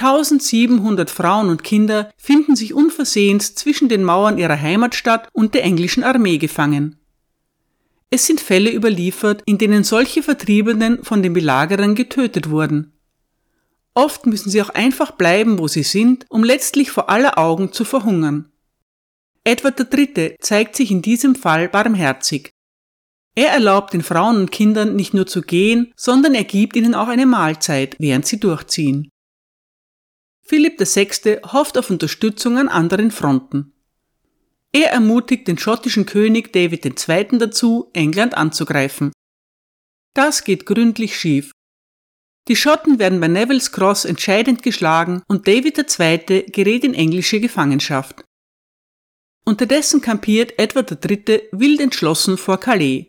1700 0.00 1.10
Frauen 1.10 1.48
und 1.48 1.64
Kinder 1.64 2.10
finden 2.16 2.56
sich 2.56 2.72
unversehens 2.72 3.54
zwischen 3.54 3.88
den 3.88 4.04
Mauern 4.04 4.38
ihrer 4.38 4.60
Heimatstadt 4.60 5.28
und 5.32 5.54
der 5.54 5.64
englischen 5.64 6.04
Armee 6.04 6.38
gefangen. 6.38 6.96
Es 8.10 8.26
sind 8.26 8.40
Fälle 8.40 8.72
überliefert, 8.72 9.42
in 9.44 9.58
denen 9.58 9.84
solche 9.84 10.22
Vertriebenen 10.22 11.04
von 11.04 11.22
den 11.22 11.34
Belagerern 11.34 11.94
getötet 11.94 12.48
wurden. 12.48 12.92
Oft 13.92 14.26
müssen 14.26 14.50
sie 14.50 14.62
auch 14.62 14.70
einfach 14.70 15.10
bleiben, 15.10 15.58
wo 15.58 15.66
sie 15.66 15.82
sind, 15.82 16.24
um 16.28 16.44
letztlich 16.44 16.90
vor 16.90 17.10
aller 17.10 17.36
Augen 17.36 17.72
zu 17.72 17.84
verhungern. 17.84 18.50
Edward 19.44 19.80
III. 19.92 20.36
zeigt 20.40 20.76
sich 20.76 20.90
in 20.90 21.02
diesem 21.02 21.34
Fall 21.34 21.68
barmherzig. 21.68 22.52
Er 23.34 23.50
erlaubt 23.50 23.92
den 23.92 24.02
Frauen 24.02 24.36
und 24.36 24.52
Kindern 24.52 24.96
nicht 24.96 25.14
nur 25.14 25.26
zu 25.26 25.42
gehen, 25.42 25.92
sondern 25.96 26.34
er 26.34 26.44
gibt 26.44 26.76
ihnen 26.76 26.94
auch 26.94 27.08
eine 27.08 27.26
Mahlzeit, 27.26 27.96
während 27.98 28.26
sie 28.26 28.40
durchziehen. 28.40 29.10
Philipp 30.48 30.80
VI. 30.80 31.40
hofft 31.52 31.76
auf 31.76 31.90
Unterstützung 31.90 32.56
an 32.56 32.68
anderen 32.68 33.10
Fronten. 33.10 33.74
Er 34.72 34.90
ermutigt 34.92 35.46
den 35.46 35.58
schottischen 35.58 36.06
König 36.06 36.54
David 36.54 36.86
II. 36.86 37.38
dazu, 37.38 37.90
England 37.92 38.34
anzugreifen. 38.34 39.12
Das 40.14 40.44
geht 40.44 40.64
gründlich 40.64 41.20
schief. 41.20 41.52
Die 42.48 42.56
Schotten 42.56 42.98
werden 42.98 43.20
bei 43.20 43.28
Neville's 43.28 43.72
Cross 43.72 44.06
entscheidend 44.06 44.62
geschlagen 44.62 45.22
und 45.28 45.46
David 45.46 45.76
II. 45.76 46.44
gerät 46.50 46.82
in 46.82 46.94
englische 46.94 47.40
Gefangenschaft. 47.40 48.24
Unterdessen 49.44 50.00
kampiert 50.00 50.58
Edward 50.58 50.90
III. 51.04 51.42
wild 51.52 51.80
entschlossen 51.80 52.38
vor 52.38 52.58
Calais. 52.58 53.08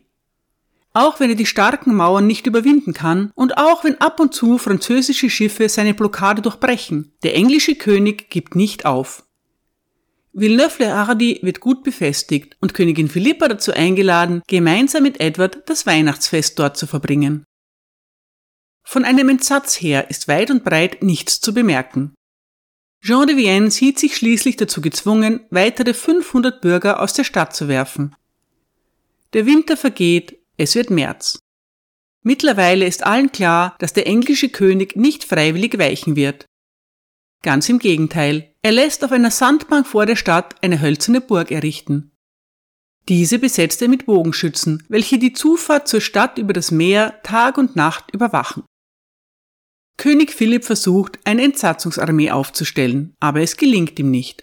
Auch 0.92 1.20
wenn 1.20 1.30
er 1.30 1.36
die 1.36 1.46
starken 1.46 1.94
Mauern 1.94 2.26
nicht 2.26 2.46
überwinden 2.46 2.92
kann 2.92 3.30
und 3.36 3.58
auch 3.58 3.84
wenn 3.84 4.00
ab 4.00 4.18
und 4.18 4.34
zu 4.34 4.58
französische 4.58 5.30
Schiffe 5.30 5.68
seine 5.68 5.94
Blockade 5.94 6.42
durchbrechen, 6.42 7.12
der 7.22 7.36
englische 7.36 7.76
König 7.76 8.28
gibt 8.28 8.56
nicht 8.56 8.86
auf. 8.86 9.24
Villeneuve-le-Hardy 10.32 11.40
wird 11.42 11.60
gut 11.60 11.82
befestigt 11.82 12.56
und 12.60 12.74
Königin 12.74 13.08
Philippa 13.08 13.48
dazu 13.48 13.72
eingeladen, 13.72 14.42
gemeinsam 14.46 15.02
mit 15.02 15.20
Edward 15.20 15.68
das 15.68 15.86
Weihnachtsfest 15.86 16.58
dort 16.58 16.76
zu 16.76 16.86
verbringen. 16.86 17.44
Von 18.84 19.04
einem 19.04 19.28
Entsatz 19.28 19.80
her 19.80 20.10
ist 20.10 20.28
weit 20.28 20.50
und 20.50 20.64
breit 20.64 21.02
nichts 21.02 21.40
zu 21.40 21.52
bemerken. 21.54 22.14
Jean 23.02 23.26
de 23.26 23.36
Vienne 23.36 23.70
sieht 23.70 23.98
sich 23.98 24.16
schließlich 24.16 24.56
dazu 24.56 24.80
gezwungen, 24.80 25.40
weitere 25.50 25.94
500 25.94 26.60
Bürger 26.60 27.00
aus 27.00 27.12
der 27.12 27.24
Stadt 27.24 27.54
zu 27.54 27.66
werfen. 27.68 28.14
Der 29.32 29.46
Winter 29.46 29.76
vergeht, 29.76 30.39
es 30.60 30.74
wird 30.74 30.90
März. 30.90 31.38
Mittlerweile 32.22 32.86
ist 32.86 33.04
allen 33.04 33.32
klar, 33.32 33.76
dass 33.78 33.94
der 33.94 34.06
englische 34.06 34.50
König 34.50 34.94
nicht 34.94 35.24
freiwillig 35.24 35.78
weichen 35.78 36.16
wird. 36.16 36.44
Ganz 37.42 37.68
im 37.70 37.78
Gegenteil, 37.78 38.52
er 38.60 38.72
lässt 38.72 39.02
auf 39.02 39.12
einer 39.12 39.30
Sandbank 39.30 39.86
vor 39.86 40.04
der 40.04 40.16
Stadt 40.16 40.62
eine 40.62 40.82
hölzerne 40.82 41.22
Burg 41.22 41.50
errichten. 41.50 42.12
Diese 43.08 43.38
besetzt 43.38 43.80
er 43.80 43.88
mit 43.88 44.04
Bogenschützen, 44.04 44.84
welche 44.90 45.18
die 45.18 45.32
Zufahrt 45.32 45.88
zur 45.88 46.02
Stadt 46.02 46.36
über 46.36 46.52
das 46.52 46.70
Meer 46.70 47.22
Tag 47.22 47.56
und 47.56 47.74
Nacht 47.74 48.12
überwachen. 48.12 48.64
König 49.96 50.32
Philipp 50.32 50.66
versucht, 50.66 51.18
eine 51.24 51.42
Entsatzungsarmee 51.42 52.30
aufzustellen, 52.30 53.14
aber 53.18 53.40
es 53.40 53.56
gelingt 53.56 53.98
ihm 53.98 54.10
nicht. 54.10 54.42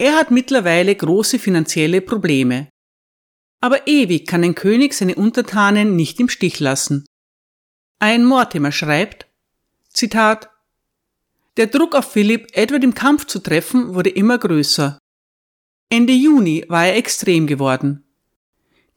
Er 0.00 0.16
hat 0.16 0.32
mittlerweile 0.32 0.94
große 0.94 1.38
finanzielle 1.38 2.00
Probleme. 2.00 2.68
Aber 3.60 3.86
ewig 3.86 4.26
kann 4.26 4.44
ein 4.44 4.54
König 4.54 4.94
seine 4.94 5.16
Untertanen 5.16 5.96
nicht 5.96 6.20
im 6.20 6.28
Stich 6.28 6.60
lassen. 6.60 7.04
Ein 7.98 8.24
Mortimer 8.24 8.70
schreibt, 8.70 9.26
Zitat, 9.92 10.50
der 11.56 11.66
Druck 11.66 11.96
auf 11.96 12.12
Philipp, 12.12 12.48
Edward 12.52 12.84
im 12.84 12.94
Kampf 12.94 13.26
zu 13.26 13.40
treffen, 13.40 13.94
wurde 13.94 14.10
immer 14.10 14.38
größer. 14.38 14.98
Ende 15.90 16.12
Juni 16.12 16.64
war 16.68 16.86
er 16.86 16.96
extrem 16.96 17.46
geworden. 17.48 18.04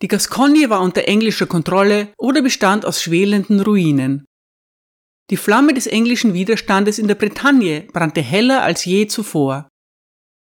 Die 0.01 0.07
Gascogne 0.07 0.69
war 0.69 0.81
unter 0.81 1.07
englischer 1.07 1.47
Kontrolle 1.47 2.13
oder 2.17 2.41
bestand 2.41 2.85
aus 2.85 3.01
schwelenden 3.01 3.61
Ruinen. 3.61 4.25
Die 5.29 5.37
Flamme 5.37 5.73
des 5.73 5.87
englischen 5.87 6.33
Widerstandes 6.33 6.99
in 6.99 7.07
der 7.07 7.15
Bretagne 7.15 7.87
brannte 7.93 8.21
heller 8.21 8.63
als 8.63 8.83
je 8.85 9.07
zuvor. 9.07 9.69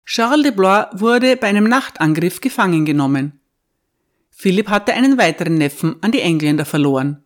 Charles 0.05 0.43
de 0.43 0.51
Blois 0.51 0.87
wurde 0.93 1.37
bei 1.37 1.47
einem 1.47 1.65
Nachtangriff 1.65 2.41
gefangen 2.41 2.85
genommen. 2.85 3.40
Philipp 4.41 4.69
hatte 4.69 4.95
einen 4.95 5.19
weiteren 5.19 5.53
Neffen 5.53 5.97
an 6.01 6.11
die 6.11 6.21
Engländer 6.21 6.65
verloren. 6.65 7.23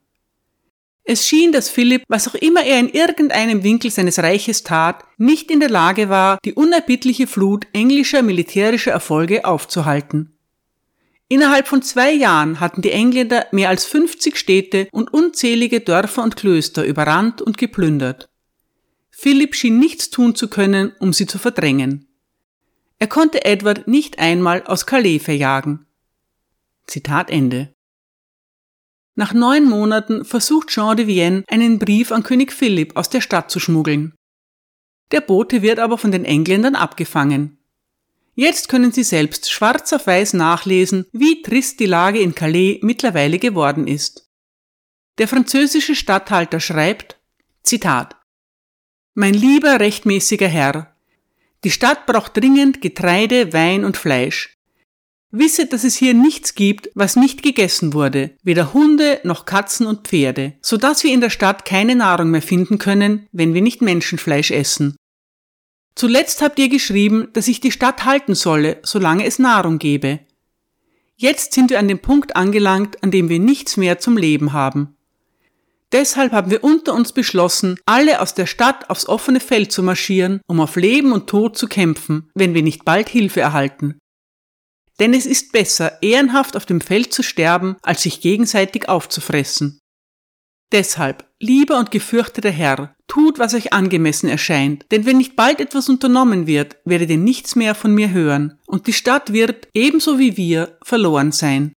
Es 1.06 1.26
schien, 1.26 1.54
dass 1.54 1.70
Philipp, 1.70 2.04
was 2.10 2.28
auch 2.28 2.36
immer 2.36 2.62
er 2.66 2.78
in 2.78 2.90
irgendeinem 2.90 3.64
Winkel 3.64 3.90
seines 3.90 4.20
Reiches 4.20 4.64
tat, 4.64 5.06
nicht 5.18 5.50
in 5.50 5.62
der 5.62 5.70
Lage 5.70 6.10
war, 6.10 6.40
die 6.44 6.52
unerbittliche 6.52 7.26
Flut 7.26 7.68
englischer 7.72 8.22
militärischer 8.22 8.92
Erfolge 8.92 9.46
aufzuhalten. 9.46 10.38
Innerhalb 11.30 11.70
von 11.70 11.82
zwei 11.82 12.12
Jahren 12.12 12.60
hatten 12.60 12.82
die 12.82 12.92
Engländer 12.92 13.46
mehr 13.54 13.70
als 13.70 13.86
50 13.86 14.36
Städte 14.36 14.90
und 14.92 15.14
unzählige 15.14 15.80
Dörfer 15.80 16.22
und 16.22 16.36
Klöster 16.36 16.84
überrannt 16.84 17.42
und 17.42 17.58
geplündert. 17.58 18.28
Philipp 19.10 19.56
schien 19.56 19.80
nichts 19.80 20.10
tun 20.10 20.36
zu 20.36 20.50
können, 20.50 20.92
um 21.00 21.14
sie 21.14 21.28
zu 21.28 21.38
verdrängen. 21.38 22.10
Er 23.00 23.08
konnte 23.08 23.46
Edward 23.46 23.88
nicht 23.88 24.20
einmal 24.20 24.64
aus 24.64 24.86
Calais 24.86 25.20
verjagen. 25.20 25.85
Zitat 26.88 27.30
Ende. 27.30 27.74
Nach 29.16 29.34
neun 29.34 29.66
Monaten 29.66 30.26
versucht 30.26 30.70
Jean 30.70 30.98
de 30.98 31.08
Vienne 31.08 31.44
einen 31.48 31.80
Brief 31.80 32.12
an 32.12 32.24
König 32.24 32.52
Philipp 32.52 32.96
aus 32.98 33.10
der 33.10 33.22
Stadt 33.22 33.50
zu 33.50 33.60
schmuggeln. 33.60 34.14
Der 35.12 35.22
Bote 35.22 35.62
wird 35.62 35.80
aber 35.80 35.98
von 35.98 36.12
den 36.12 36.26
Engländern 36.26 36.76
abgefangen. 36.76 37.58
Jetzt 38.34 38.68
können 38.68 38.92
Sie 38.92 39.04
selbst 39.04 39.50
schwarz 39.50 39.94
auf 39.94 40.08
weiß 40.08 40.34
nachlesen, 40.34 41.06
wie 41.14 41.42
trist 41.42 41.80
die 41.80 41.86
Lage 41.86 42.20
in 42.20 42.36
Calais 42.36 42.80
mittlerweile 42.82 43.40
geworden 43.40 43.88
ist. 43.88 44.30
Der 45.18 45.30
französische 45.30 45.96
Statthalter 45.96 46.60
schreibt, 46.60 47.18
Zitat, 47.64 48.18
Mein 49.14 49.34
lieber 49.34 49.80
rechtmäßiger 49.80 50.50
Herr, 50.50 50.94
die 51.64 51.72
Stadt 51.72 52.06
braucht 52.06 52.36
dringend 52.36 52.82
Getreide, 52.82 53.54
Wein 53.54 53.86
und 53.86 53.96
Fleisch. 53.96 54.55
Wisse, 55.32 55.66
dass 55.66 55.84
es 55.84 55.96
hier 55.96 56.14
nichts 56.14 56.56
gibt, 56.56 56.90
was 56.96 57.16
nicht 57.16 57.44
gegessen 57.44 57.94
wurde, 57.94 58.32
weder 58.44 58.74
Hunde 58.74 59.20
noch 59.24 59.46
Katzen 59.46 59.86
und 59.86 60.08
Pferde, 60.08 60.54
so 60.62 60.78
dass 60.78 61.04
wir 61.04 61.14
in 61.14 61.22
der 61.22 61.30
Stadt 61.30 61.66
keine 61.66 61.96
Nahrung 61.96 62.32
mehr 62.32 62.42
finden 62.42 62.78
können, 62.78 63.28
wenn 63.32 63.54
wir 63.54 63.62
nicht 63.62 63.82
Menschenfleisch 63.82 64.52
essen. 64.52 64.96
Zuletzt 65.96 66.42
habt 66.42 66.60
ihr 66.60 66.70
geschrieben, 66.70 67.30
dass 67.34 67.48
ich 67.48 67.60
die 67.60 67.72
Stadt 67.72 68.06
halten 68.06 68.36
solle, 68.36 68.80
solange 68.84 69.26
es 69.26 69.40
Nahrung 69.40 69.80
gebe. 69.80 70.20
Jetzt 71.16 71.54
sind 71.54 71.70
wir 71.70 71.80
an 71.80 71.88
dem 71.88 72.00
Punkt 72.00 72.36
angelangt, 72.36 73.02
an 73.04 73.12
dem 73.12 73.30
wir 73.30 73.40
nichts 73.40 73.78
mehr 73.78 74.00
zum 74.00 74.18
Leben 74.18 74.52
haben. 74.52 74.96
Deshalb 75.94 76.34
haben 76.34 76.52
wir 76.52 76.64
unter 76.64 76.94
uns 76.94 77.14
beschlossen, 77.14 77.78
alle 77.86 78.20
aus 78.20 78.34
der 78.34 78.48
Stadt 78.48 78.90
aufs 78.90 79.08
offene 79.08 79.40
Feld 79.40 79.72
zu 79.72 79.82
marschieren, 79.82 80.42
um 80.46 80.60
auf 80.60 80.76
Leben 80.76 81.14
und 81.14 81.28
Tod 81.28 81.58
zu 81.58 81.68
kämpfen, 81.68 82.30
wenn 82.36 82.54
wir 82.54 82.64
nicht 82.64 82.84
bald 82.84 83.08
Hilfe 83.08 83.40
erhalten. 83.40 83.98
Denn 85.00 85.14
es 85.14 85.26
ist 85.26 85.52
besser, 85.52 86.02
ehrenhaft 86.02 86.56
auf 86.56 86.66
dem 86.66 86.82
Feld 86.82 87.14
zu 87.14 87.22
sterben, 87.22 87.76
als 87.82 88.04
sich 88.04 88.22
gegenseitig 88.22 88.88
aufzufressen. 88.88 89.80
Deshalb, 90.72 91.26
lieber 91.40 91.78
und 91.78 91.92
gefürchteter 91.92 92.50
Herr, 92.50 92.96
tut, 93.08 93.40
was 93.40 93.54
euch 93.54 93.72
angemessen 93.72 94.30
erscheint, 94.30 94.86
denn 94.92 95.06
wenn 95.06 95.18
nicht 95.18 95.36
bald 95.36 95.60
etwas 95.60 95.90
unternommen 95.90 96.48
wird, 96.48 96.78
werdet 96.86 97.10
ihr 97.10 97.18
nichts 97.18 97.56
mehr 97.56 97.76
von 97.76 97.94
mir 97.94 98.12
hören, 98.12 98.60
und 98.66 98.88
die 98.88 98.94
Stadt 98.94 99.32
wird, 99.32 99.68
ebenso 99.74 100.18
wie 100.18 100.38
wir, 100.38 100.78
verloren 100.82 101.32
sein. 101.32 101.74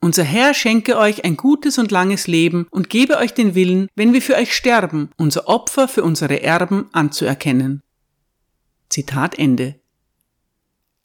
Unser 0.00 0.24
Herr 0.24 0.54
schenke 0.54 0.96
euch 0.96 1.24
ein 1.24 1.36
gutes 1.36 1.78
und 1.78 1.90
langes 1.90 2.26
Leben 2.26 2.66
und 2.70 2.88
gebe 2.90 3.18
euch 3.18 3.34
den 3.34 3.54
Willen, 3.54 3.88
wenn 3.94 4.12
wir 4.12 4.22
für 4.22 4.36
euch 4.36 4.54
sterben, 4.54 5.10
unser 5.16 5.48
Opfer 5.48 5.86
für 5.86 6.02
unsere 6.02 6.42
Erben 6.42 6.88
anzuerkennen. 6.92 7.82
Zitat 8.88 9.38
Ende. 9.38 9.81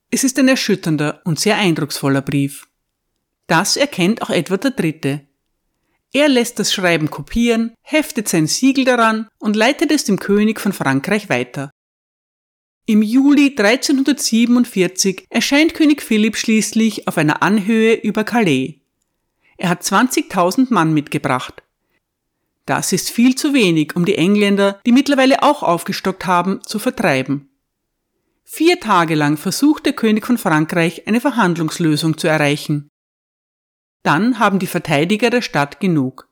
Es 0.09 0.23
ist 0.23 0.39
ein 0.39 0.47
erschütternder 0.47 1.21
und 1.25 1.39
sehr 1.39 1.57
eindrucksvoller 1.57 2.21
Brief. 2.21 2.67
Das 3.47 3.77
erkennt 3.77 4.21
auch 4.21 4.29
Edward 4.29 4.79
III., 4.79 5.27
er 6.13 6.29
lässt 6.29 6.57
das 6.57 6.73
Schreiben 6.73 7.09
kopieren, 7.09 7.73
heftet 7.81 8.29
sein 8.29 8.47
Siegel 8.47 8.85
daran 8.85 9.27
und 9.39 9.55
leitet 9.55 9.91
es 9.91 10.05
dem 10.05 10.17
König 10.17 10.59
von 10.59 10.73
Frankreich 10.73 11.29
weiter. 11.29 11.69
Im 12.85 13.01
Juli 13.01 13.53
1347 13.57 15.25
erscheint 15.29 15.73
König 15.73 16.01
Philipp 16.01 16.37
schließlich 16.37 17.07
auf 17.07 17.17
einer 17.17 17.43
Anhöhe 17.43 17.95
über 17.95 18.23
Calais. 18.23 18.75
Er 19.57 19.69
hat 19.69 19.83
20.000 19.83 20.73
Mann 20.73 20.93
mitgebracht. 20.93 21.61
Das 22.65 22.93
ist 22.93 23.09
viel 23.09 23.35
zu 23.35 23.53
wenig, 23.53 23.95
um 23.95 24.05
die 24.05 24.15
Engländer, 24.15 24.79
die 24.85 24.91
mittlerweile 24.93 25.43
auch 25.43 25.63
aufgestockt 25.63 26.25
haben, 26.25 26.61
zu 26.63 26.79
vertreiben. 26.79 27.49
Vier 28.49 28.79
Tage 28.79 29.15
lang 29.15 29.35
versucht 29.35 29.85
der 29.85 29.93
König 29.93 30.25
von 30.25 30.37
Frankreich 30.37 31.05
eine 31.05 31.19
Verhandlungslösung 31.19 32.17
zu 32.17 32.27
erreichen. 32.27 32.89
Dann 34.03 34.39
haben 34.39 34.57
die 34.57 34.67
Verteidiger 34.67 35.29
der 35.29 35.41
Stadt 35.41 35.81
genug. 35.81 36.29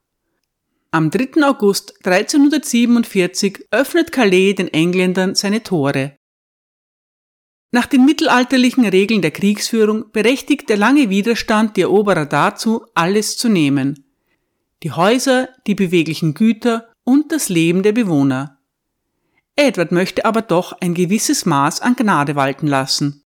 Am 0.91 1.11
3. 1.11 1.43
August 1.43 2.05
1347 2.05 3.67
öffnet 3.69 4.13
Calais 4.13 4.53
den 4.53 4.69
Engländern 4.69 5.35
seine 5.35 5.61
Tore. 5.61 6.15
Nach 7.71 7.85
den 7.85 8.05
mittelalterlichen 8.05 8.85
Regeln 8.85 9.21
der 9.21 9.31
Kriegsführung 9.31 10.11
berechtigt 10.13 10.69
der 10.69 10.77
lange 10.77 11.09
Widerstand 11.09 11.75
die 11.75 11.81
Eroberer 11.81 12.25
dazu, 12.25 12.85
alles 12.93 13.35
zu 13.35 13.49
nehmen. 13.49 14.05
Die 14.83 14.93
Häuser, 14.93 15.49
die 15.67 15.75
beweglichen 15.75 16.33
Güter 16.33 16.93
und 17.03 17.33
das 17.33 17.49
Leben 17.49 17.83
der 17.83 17.91
Bewohner. 17.91 18.54
Edward 19.55 19.91
möchte 19.91 20.25
aber 20.25 20.41
doch 20.41 20.73
ein 20.81 20.93
gewisses 20.93 21.45
Maß 21.45 21.81
an 21.81 21.95
Gnade 21.95 22.35
walten 22.35 22.67
lassen. 22.67 23.23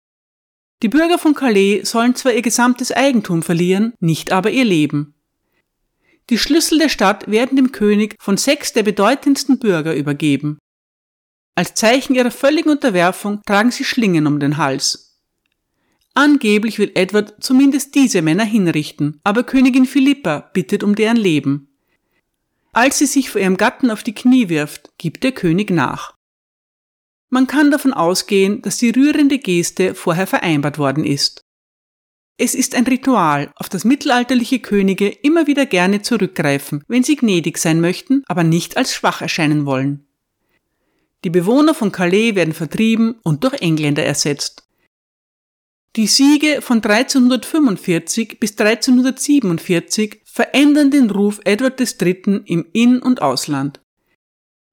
Die 0.83 0.89
Bürger 0.89 1.19
von 1.19 1.35
Calais 1.35 1.85
sollen 1.85 2.15
zwar 2.15 2.33
ihr 2.33 2.43
gesamtes 2.43 2.93
Eigentum 2.93 3.43
verlieren, 3.43 3.95
nicht 4.01 4.33
aber 4.33 4.51
ihr 4.51 4.65
Leben. 4.65 5.15
Die 6.31 6.39
Schlüssel 6.39 6.79
der 6.79 6.89
Stadt 6.89 7.31
werden 7.31 7.57
dem 7.57 7.73
König 7.73 8.17
von 8.21 8.37
sechs 8.37 8.73
der 8.73 8.83
bedeutendsten 8.83 9.59
Bürger 9.59 9.95
übergeben. 9.95 10.59
Als 11.55 11.75
Zeichen 11.75 12.15
ihrer 12.15 12.31
völligen 12.31 12.71
Unterwerfung 12.71 13.43
tragen 13.47 13.71
sie 13.71 13.85
Schlingen 13.85 14.27
um 14.27 14.41
den 14.41 14.57
Hals. 14.57 15.21
Angeblich 16.15 16.79
will 16.79 16.93
Edward 16.95 17.35
zumindest 17.43 17.95
diese 17.95 18.23
Männer 18.23 18.45
hinrichten, 18.45 19.21
aber 19.25 19.45
Königin 19.45 19.87
Philippa 19.87 20.51
bittet 20.53 20.83
um 20.83 20.95
deren 20.95 21.17
Leben. 21.17 21.72
Als 22.73 22.99
sie 22.99 23.07
sich 23.07 23.31
vor 23.31 23.41
ihrem 23.41 23.59
Gatten 23.59 23.91
auf 23.91 24.03
die 24.03 24.15
Knie 24.15 24.49
wirft, 24.49 24.97
gibt 24.97 25.25
der 25.25 25.33
König 25.33 25.71
nach. 25.71 26.17
Man 27.29 27.47
kann 27.47 27.71
davon 27.71 27.93
ausgehen, 27.93 28.63
dass 28.63 28.79
die 28.79 28.91
rührende 28.91 29.39
Geste 29.39 29.95
vorher 29.95 30.27
vereinbart 30.27 30.79
worden 30.79 31.05
ist. 31.05 31.43
Es 32.39 32.55
ist 32.55 32.75
ein 32.75 32.85
Ritual, 32.85 33.53
auf 33.57 33.69
das 33.69 33.85
mittelalterliche 33.85 34.59
Könige 34.59 35.09
immer 35.09 35.47
wieder 35.47 35.67
gerne 35.67 36.01
zurückgreifen, 36.01 36.83
wenn 36.89 37.03
sie 37.03 37.17
gnädig 37.17 37.59
sein 37.59 37.81
möchten, 37.81 38.23
aber 38.27 38.43
nicht 38.43 38.79
als 38.79 38.95
schwach 38.95 39.21
erscheinen 39.21 39.67
wollen. 39.67 40.07
Die 41.25 41.31
Bewohner 41.31 41.75
von 41.75 41.93
Calais 41.93 42.35
werden 42.35 42.55
vertrieben 42.55 43.17
und 43.23 43.45
durch 43.45 43.61
Engländer 43.61 44.03
ersetzt. 44.03 44.67
Die 45.95 46.07
Siege 46.07 46.63
von 46.63 46.79
1345 46.79 48.41
bis 48.41 48.59
1347 48.59 50.22
verändern 50.33 50.90
den 50.90 51.11
Ruf 51.11 51.40
Edward 51.45 51.79
III. 51.79 52.40
im 52.47 52.64
In- 52.73 53.01
und 53.03 53.21
Ausland. 53.21 53.81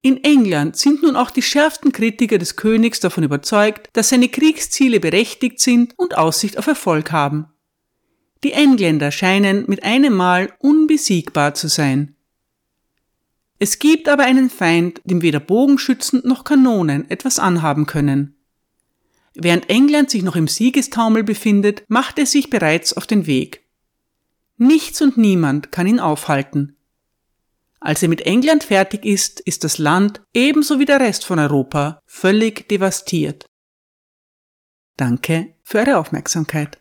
In 0.00 0.24
England 0.24 0.76
sind 0.76 1.02
nun 1.02 1.16
auch 1.16 1.30
die 1.30 1.42
schärfsten 1.42 1.92
Kritiker 1.92 2.38
des 2.38 2.56
Königs 2.56 3.00
davon 3.00 3.24
überzeugt, 3.24 3.90
dass 3.92 4.08
seine 4.08 4.30
Kriegsziele 4.30 5.00
berechtigt 5.00 5.60
sind 5.60 5.92
und 5.98 6.16
Aussicht 6.16 6.56
auf 6.56 6.66
Erfolg 6.66 7.12
haben. 7.12 7.48
Die 8.42 8.52
Engländer 8.52 9.10
scheinen 9.10 9.66
mit 9.68 9.84
einem 9.84 10.14
Mal 10.14 10.50
unbesiegbar 10.60 11.52
zu 11.52 11.68
sein. 11.68 12.16
Es 13.58 13.78
gibt 13.78 14.08
aber 14.08 14.22
einen 14.22 14.48
Feind, 14.48 15.02
dem 15.04 15.20
weder 15.20 15.40
Bogenschützen 15.40 16.22
noch 16.24 16.44
Kanonen 16.44 17.10
etwas 17.10 17.38
anhaben 17.38 17.84
können. 17.84 18.34
Während 19.34 19.68
England 19.68 20.08
sich 20.08 20.22
noch 20.22 20.36
im 20.36 20.48
Siegestaumel 20.48 21.22
befindet, 21.22 21.84
macht 21.88 22.18
er 22.18 22.24
sich 22.24 22.48
bereits 22.48 22.94
auf 22.94 23.06
den 23.06 23.26
Weg. 23.26 23.59
Nichts 24.62 25.00
und 25.00 25.16
niemand 25.16 25.72
kann 25.72 25.86
ihn 25.86 25.98
aufhalten. 25.98 26.76
Als 27.80 28.02
er 28.02 28.10
mit 28.10 28.20
England 28.20 28.62
fertig 28.62 29.06
ist, 29.06 29.40
ist 29.40 29.64
das 29.64 29.78
Land, 29.78 30.20
ebenso 30.34 30.78
wie 30.78 30.84
der 30.84 31.00
Rest 31.00 31.24
von 31.24 31.38
Europa, 31.38 32.02
völlig 32.04 32.68
devastiert. 32.68 33.46
Danke 34.98 35.54
für 35.62 35.78
eure 35.78 35.96
Aufmerksamkeit. 35.96 36.78